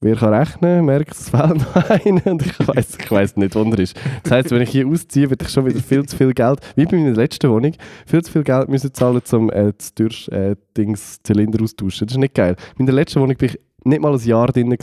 [0.00, 3.78] Wer kann rechnen, merkt, es fehlt noch einer und ich weiß ich nicht, wo er
[3.80, 3.98] ist.
[4.22, 6.84] Das heisst, wenn ich hier ausziehe, werde ich schon wieder viel zu viel Geld, wie
[6.84, 7.72] bei meiner letzten Wohnung,
[8.06, 12.06] viel zu viel Geld müssen zahlen, um äh, das Türsch, äh, Dings, Zylinder austauschen.
[12.06, 12.54] Das ist nicht geil.
[12.78, 14.78] In der letzten Wohnung bin ich nicht mal ein Jahr drin und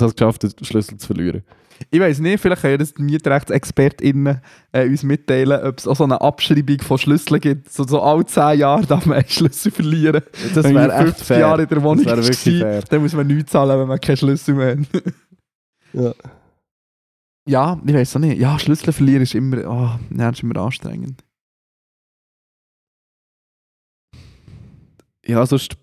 [0.00, 1.42] habe es geschafft, den Schlüssel zu verlieren.
[1.90, 4.40] Ich weiß nicht, vielleicht können das die MietrechtsexpertInnen
[4.72, 7.72] äh, uns mitteilen, ob es auch so eine Abschreibung von Schlüsseln gibt.
[7.72, 10.22] So, so alle 10 Jahre darf man einen Schlüssel verlieren.
[10.54, 11.38] Das wäre echt 50 fair.
[11.38, 12.82] Jahre in der Wohnung das wirklich fair.
[12.82, 14.86] dann muss man nichts zahlen, wenn man keinen Schlüssel mehr hat.
[15.94, 16.14] Ja.
[17.46, 18.40] Ja, ich weiß auch nicht.
[18.40, 21.22] Ja, Schlüssel verlieren ist immer, oh, ja, ist immer anstrengend.
[25.26, 25.76] Ja, sonst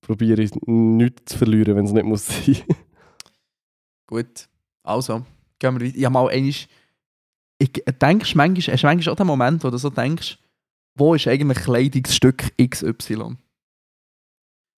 [0.00, 2.56] probiere ich nichts zu verlieren, wenn es nicht muss sein.
[4.06, 4.48] Gut,
[4.82, 5.24] also,
[5.58, 5.96] gehen wir weiter.
[5.98, 6.52] Ich habe mal einmal,
[7.58, 10.38] ich denkst manchmal, hast du manchmal auch den Moment, wo du so denkst,
[10.96, 13.36] wo ist eigentlich Kleidungsstück XY?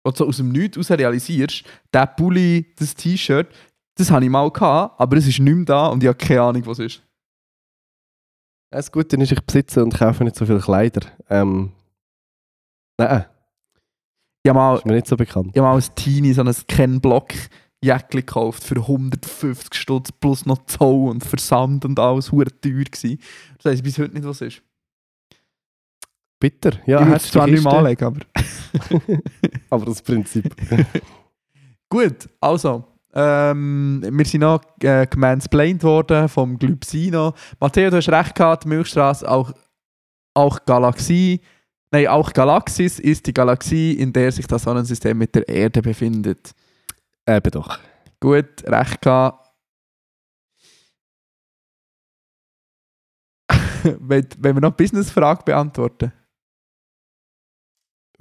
[0.04, 3.48] Wo du so aus dem Nichts heraus realisierst, der Pulli, das T-Shirt,
[3.96, 6.42] das habe ich mal gehabt, aber es ist nicht mehr da und ich habe keine
[6.42, 7.04] Ahnung, was es ist.
[8.72, 11.06] Das Gute ist, ich besitze und kaufe nicht so viele Kleider.
[11.30, 11.74] Ähm,
[12.98, 13.26] nein,
[14.44, 15.52] Ich mal, ist mir nicht so bekannt.
[15.52, 17.34] ich habe mal als Teenie so ein Ken-Block
[17.84, 23.20] Jäckli gekauft für 150 Stutz plus noch Zoll und Versand und alles, hure teuer gewesen.
[23.58, 24.64] Das weiss ich bis heute nicht, was es ist.
[26.40, 26.72] Bitter.
[26.86, 29.22] Ja, ich würde hast es zwar nicht mehr Kiste, anlegen, aber...
[29.70, 30.56] aber das Prinzip.
[31.90, 37.34] Gut, also, ähm, wir sind noch äh, gemansplained worden vom Glypsino.
[37.60, 39.52] Matteo, du hast recht gehabt, Milchstraße, auch,
[40.34, 41.42] auch Galaxie,
[41.92, 46.54] nein, auch Galaxis ist die Galaxie, in der sich das Sonnensystem mit der Erde befindet.
[47.28, 47.80] Eben doch.
[48.20, 49.52] Gut, recht gehabt.
[54.00, 56.14] wenn, wenn wir noch Business-Frage beantworten.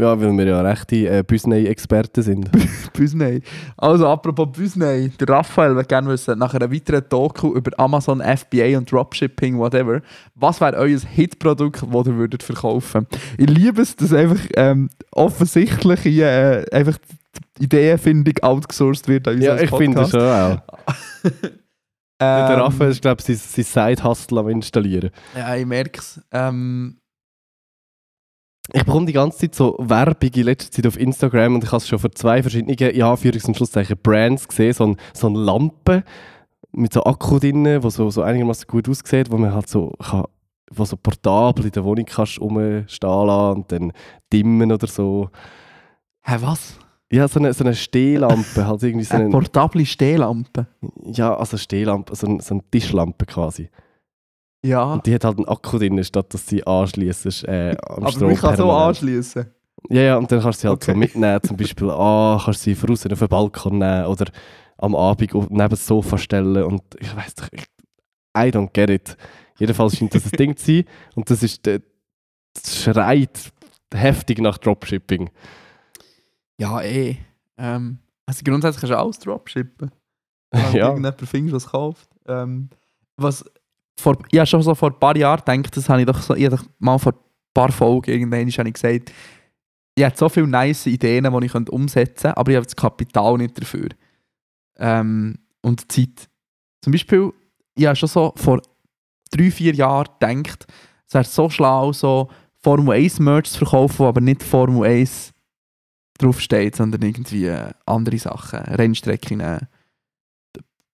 [0.00, 2.50] Ja, weil wir ja rechte äh, Büsney-Experten sind.
[2.94, 3.42] Büsney.
[3.76, 8.78] Also, apropos Büsney, der Raphael würde gerne wissen, nach einer weiteren Doku über Amazon, FBA
[8.78, 10.00] und Dropshipping, whatever,
[10.34, 16.00] was wäre euer Hitprodukt, das ihr würdet verkaufen Ich liebe es, dass einfach ähm, offensichtlich
[16.00, 16.96] hier, äh, einfach
[17.60, 20.58] Ideenfindung outgesourced wird an uns Ja, als ich finde schon auch.
[22.22, 25.08] Ähm, der Raffa ist, glaube ich, sein, sein Side-Hustle am installieren.
[25.34, 26.20] Ja, ich merke es.
[26.30, 26.98] Ähm,
[28.74, 31.78] Ich bekomme die ganze Zeit so Werbung in letzter Zeit auf Instagram und ich habe
[31.78, 34.74] es schon für zwei verschiedene, ja, Anführungs- und Schlusszeichen, Brands gesehen.
[34.74, 36.04] So, ein, so eine Lampe
[36.72, 40.24] mit so Akku drin, wo so, so einigermaßen gut aussieht, wo man halt so kann,
[40.70, 42.86] wo so portabel in der Wohnung kannst rumstehen
[43.26, 43.92] lassen und dann
[44.30, 45.30] dimmen oder so.
[46.20, 46.78] hä, was?
[47.12, 50.66] Ja, so eine, so eine Stehlampe, halt irgendwie so Eine eine, portable Stehlampe.
[51.04, 53.68] ja, also Stehlampe, so, ein, so eine Tischlampe quasi.
[54.64, 54.92] Ja.
[54.92, 58.28] Und die hat halt einen Akku drin, statt dass sie anschließt äh, am Aber Strom
[58.28, 59.46] man kann so anschließen.
[59.88, 60.92] Ja, ja, und dann kannst du sie halt Okay.
[60.92, 61.40] so mitnehmen.
[61.42, 64.26] Zum Beispiel, ah, kannst du sie draußen auf den Balkon nehmen oder
[64.78, 66.62] am Abend neben das Sofa stellen.
[66.62, 67.64] Und ich weiß doch, ich,
[68.36, 69.16] I don't get it.
[69.58, 70.84] Jedenfalls scheint das ein Ding zu sein.
[71.16, 71.80] Und das ist, das
[72.82, 73.50] schreit
[73.92, 75.30] heftig nach Dropshipping.
[76.60, 77.16] Ja, eh.
[77.56, 79.90] Ähm, also grundsätzlich kannst du alles dropshippen.
[80.50, 80.88] Wenn Ja.
[80.88, 82.08] irgendjemand findest, was kauft.
[82.26, 82.68] Ähm,
[83.16, 83.44] was
[83.98, 86.34] vor, ich habe schon so vor ein paar Jahren gedacht, das habe ich doch so,
[86.34, 87.18] ich habe doch mal vor ein
[87.54, 89.12] paar Folgen irgendwann habe ich gesagt,
[89.94, 93.36] ich habe so viele nice Ideen, die ich umsetzen könnte, aber ich habe das Kapital
[93.36, 93.88] nicht dafür.
[94.78, 96.28] Ähm, und die Zeit.
[96.82, 97.32] Zum Beispiel,
[97.74, 98.62] ich habe schon so vor
[99.30, 100.66] drei, vier Jahren gedacht,
[101.06, 102.30] es wäre so schlau, so
[102.62, 105.29] Formel 1 Merch zu verkaufen, aber nicht Formel 1
[106.20, 109.60] draufsteht, sondern irgendwie äh, andere Sachen, Rennstrecken, äh,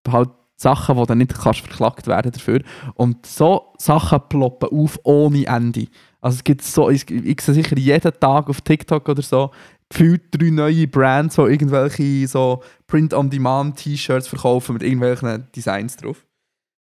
[0.09, 2.63] halt Sachen, wo du nicht kannst verklagt werden dafür.
[2.95, 5.87] Und so Sachen ploppen auf ohne Ende.
[6.21, 9.51] Also es gibt so, ich, ich sehe sicher jeden Tag auf TikTok oder so,
[9.89, 16.27] gefühlt drei neue Brands, die irgendwelche so Print-on-Demand-T-Shirts verkaufen mit irgendwelchen Designs drauf.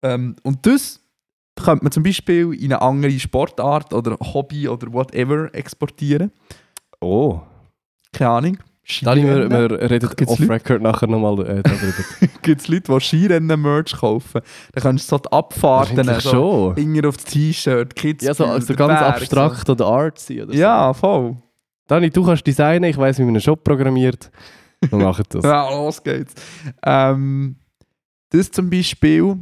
[0.04, 1.02] Ähm, und das
[1.56, 6.32] könnte man zum Beispiel in eine andere Sportart oder Hobby oder whatever exportieren.
[7.02, 7.42] Oh.
[8.14, 8.58] Keine Ahnung.
[9.02, 11.94] Dani, wir, wir reden off-record nachher nochmal äh, darüber.
[12.42, 14.42] Gibt es Leute, die Skirennen-Merch kaufen?
[14.74, 16.76] Dann kannst du so die Abfahrten, so schon.
[16.76, 18.26] Finger aufs T-Shirt, Kids.
[18.26, 20.60] Ja, so, also ganz abstrakt oder artsy oder so.
[20.60, 21.38] Ja, voll.
[21.88, 24.32] Dani, du kannst designen, ich weiß, wie man einen Shop programmiert.
[24.82, 25.44] Wir machen das.
[25.44, 26.34] Ja, los geht's.
[26.84, 27.58] Ähm,
[28.30, 29.36] das zum Beispiel,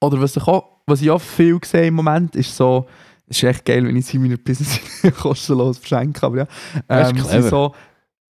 [0.00, 2.86] oder was ich auch, was ich auch viel sehe im Moment, ist so,
[3.28, 4.80] es ist echt geil, wenn ich sie in meiner Business
[5.20, 6.44] kostenlos verschenke, aber ja.
[6.86, 7.28] Das ist Ähm, clever.
[7.42, 7.74] sind so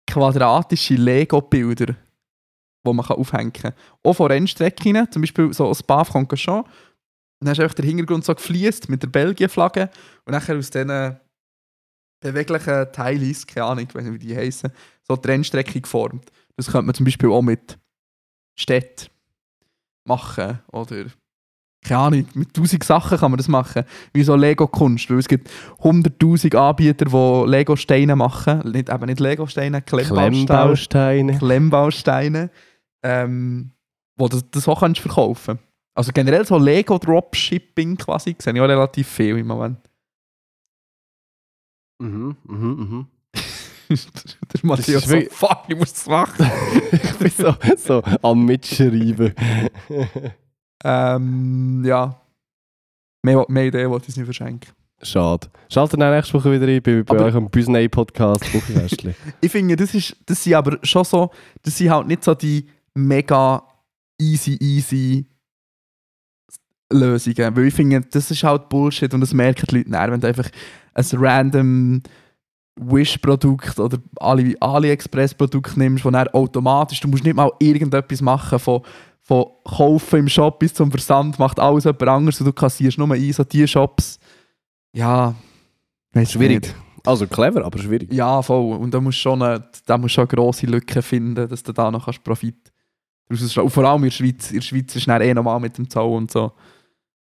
[0.07, 1.87] quadratische Lego-Bilder,
[2.87, 3.75] die man kann aufhängen kann.
[4.03, 6.69] Auch von Rennstrecken, zum Beispiel so aus Spa-Francorchamps.
[7.41, 9.91] Dann hast du einfach den Hintergrund so gefliest mit der Belgien-Flagge
[10.25, 11.19] und nachher aus diesen
[12.21, 14.71] beweglichen Teilen, keine Ahnung, ich weiß nicht, wie die heißen,
[15.07, 16.31] so die Rennstrecke geformt.
[16.57, 17.79] Das könnte man zum Beispiel auch mit
[18.59, 19.09] Städten
[20.05, 21.05] machen oder
[21.83, 25.49] keine Ahnung, mit tausend Sachen kann man das machen, wie so Lego-Kunst, weil es gibt
[25.81, 32.51] 100'000 Anbieter, die Lego-Steine machen, nicht, eben nicht Lego-Steine, Klemmbausteine, Klemmbausteine.
[33.03, 33.71] Ähm,
[34.17, 35.61] wo du das auch kannst verkaufen
[35.95, 39.79] Also generell so Lego-Dropshipping quasi, sehe ich auch relativ viel im Moment.
[42.01, 43.07] Mhm, mhm, mhm.
[43.89, 46.51] Der Matthias ist so, fuck, ich muss das machen.
[46.93, 49.35] ich bin so, so am Mitschreiben.
[50.85, 52.21] Ähm, ja.
[53.23, 54.71] Mehr, mehr Ideen wollte ich nicht verschenken.
[55.03, 55.49] Schade.
[55.69, 59.15] Schaltet dann nächste Woche wieder ein bei, bei euch am Büsney-Podcast Buchfestli.
[59.41, 61.31] Ich finde, das, ist, das sind aber schon so,
[61.63, 63.63] das sind halt nicht so die mega
[64.21, 65.27] easy, easy
[66.93, 67.57] Lösungen.
[67.57, 70.27] Weil ich finde, das ist halt Bullshit und das merken die Leute näher, wenn du
[70.27, 70.49] einfach
[70.95, 72.03] ein random
[72.81, 78.83] Wish-Produkt oder Ali AliExpress-Produkt nimmst, wo dann automatisch, du musst nicht mal irgendetwas machen von,
[79.29, 83.11] von Kaufen im Shop bis zum Versand, macht alles jemand anderes und du kassierst nur
[83.13, 84.19] ein, so die Shops.
[84.95, 85.35] Ja,
[86.25, 86.63] Schwierig.
[86.63, 86.75] nicht.
[87.05, 88.11] Also clever, aber schwierig.
[88.11, 88.75] Ja, voll.
[88.77, 91.91] Und da musst du schon, eine, da musst schon grosse Lücken finden, dass du da
[91.91, 92.73] noch kannst Profit
[93.29, 93.57] daraus.
[93.59, 94.51] Und vor allem in der Schweiz.
[94.51, 96.53] In der Schweiz ist dann eh nochmal mit dem Zoll und so.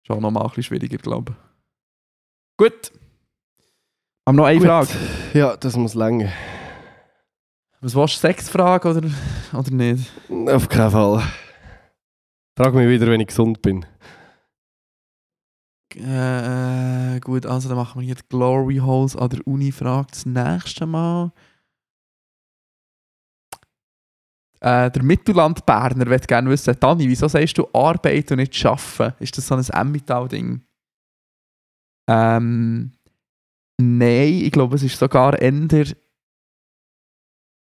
[0.07, 2.57] Schon nochmal ein bisschen schwieriger, glaube ich.
[2.57, 2.93] Gut.
[4.27, 4.69] Haben wir noch eine Gut.
[4.69, 4.89] Frage?
[5.35, 6.31] Ja, das muss länger.
[7.81, 9.11] Was willst du, Sexfrage oder,
[9.53, 10.09] oder nicht?
[10.49, 11.23] Auf keinen Fall.
[12.61, 13.87] Frag mich wieder, wenn ich gesund bin.
[15.97, 19.73] Äh, gut, also dann machen wir hier die Glory Holes an der Uni.
[19.73, 21.33] Frage das nächste Mal.
[24.61, 29.15] Äh, der Mittelland-Berner wird gerne wissen, Dani, wieso sagst du arbeiten und nicht arbeiten?
[29.21, 30.61] Ist das so ein Emmental-Ding?
[32.11, 32.93] Ähm,
[33.81, 35.87] nein, ich glaube, es ist sogar eher.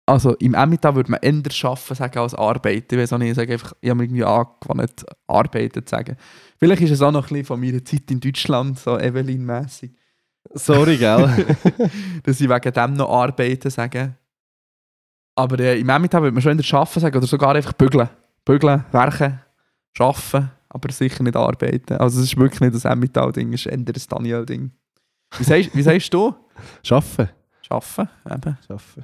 [0.07, 2.95] Also im Emmental würde man eher arbeiten sagen als arbeiten.
[2.95, 6.15] Ich weiß auch nicht, ich sage einfach, ich habe mir irgendwie angewandt, arbeiten zu sagen.
[6.57, 9.91] Vielleicht ist es auch noch ein bisschen von meiner Zeit in Deutschland, so Evelyn-mässig,
[10.53, 11.45] Sorry, gell?
[12.23, 14.15] dass ich wegen dem noch arbeiten sage.
[15.35, 18.09] Aber äh, im Emmental würde man schon der Arbeiten sagen oder sogar einfach bügeln.
[18.45, 19.41] Bügeln, werken,
[19.99, 21.97] arbeiten, aber sicher nicht arbeiten.
[21.97, 24.71] Also es ist wirklich nicht das Emmental-Ding, es ist eher das Daniel-Ding.
[25.37, 26.33] Wie sagst, wie sagst du?
[26.81, 27.29] Schaffen.
[27.61, 28.57] Arbeiten, eben.
[28.65, 29.03] Schaffen.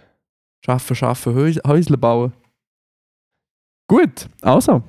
[0.68, 2.34] Arbeiten, Häus Häusle bauen.
[3.88, 4.84] Gut, also.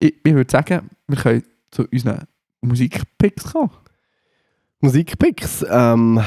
[0.00, 2.24] Ich, ich würde sagen, wir können zu unseren
[2.62, 3.70] Musikpicks kommen.
[4.80, 5.64] Musikpicks.
[5.68, 6.20] Ähm,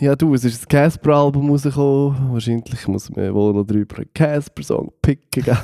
[0.00, 2.32] ja, du, es ist ein Casper-Album rausgekommen.
[2.32, 5.42] Wahrscheinlich muss man wohl noch drüber einen Casper-Song picken.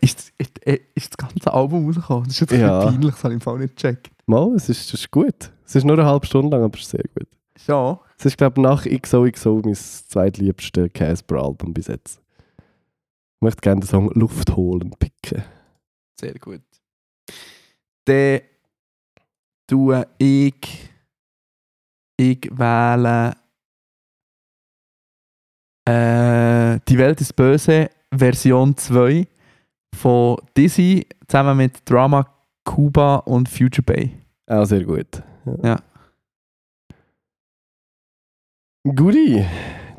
[0.00, 0.58] Ist, ist,
[0.94, 2.24] ist das ganze Album rausgekommen?
[2.24, 2.58] Das ist jetzt Ja.
[2.82, 2.86] ja.
[2.90, 4.10] peinlich, das habe ich im Fall nicht gecheckt.
[4.26, 5.52] Mal, es ist, es ist gut.
[5.64, 7.28] Es ist nur eine halbe Stunde lang, aber es ist sehr gut.
[7.66, 8.00] Ja.
[8.22, 12.22] Es ist, glaube ich, nach XOXO mein zweitliebste Casper-Album bis jetzt.
[12.56, 15.42] Ich möchte gerne den Song Luft holen picken.
[16.20, 16.62] Sehr gut.
[18.04, 18.42] Dann
[19.66, 20.88] tue ich.
[22.16, 23.34] Ich wähle.
[25.84, 29.26] Äh, Die Welt ist böse, Version 2
[29.96, 32.24] von Dizzy zusammen mit Drama
[32.62, 34.16] Cuba und Future Bay.
[34.46, 35.24] Auch sehr gut.
[35.64, 35.80] Ja.
[38.84, 39.44] Guti.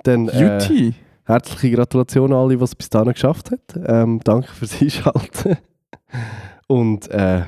[0.03, 0.91] Dann äh,
[1.25, 3.83] herzliche Gratulation an alle, die es bis dahin geschafft haben.
[3.85, 5.57] Ähm, danke fürs Einschalten.
[6.67, 7.43] Und äh,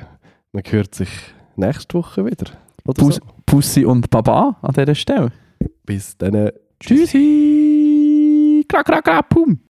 [0.52, 1.10] man hört sich
[1.56, 2.52] nächste Woche wieder.
[2.84, 3.22] Oder Puss, so.
[3.44, 5.32] Pussy und Baba an dieser Stelle.
[5.84, 6.50] Bis dann.
[6.80, 8.64] Tschüssi!
[8.68, 9.60] Kra, kra, kra, pum!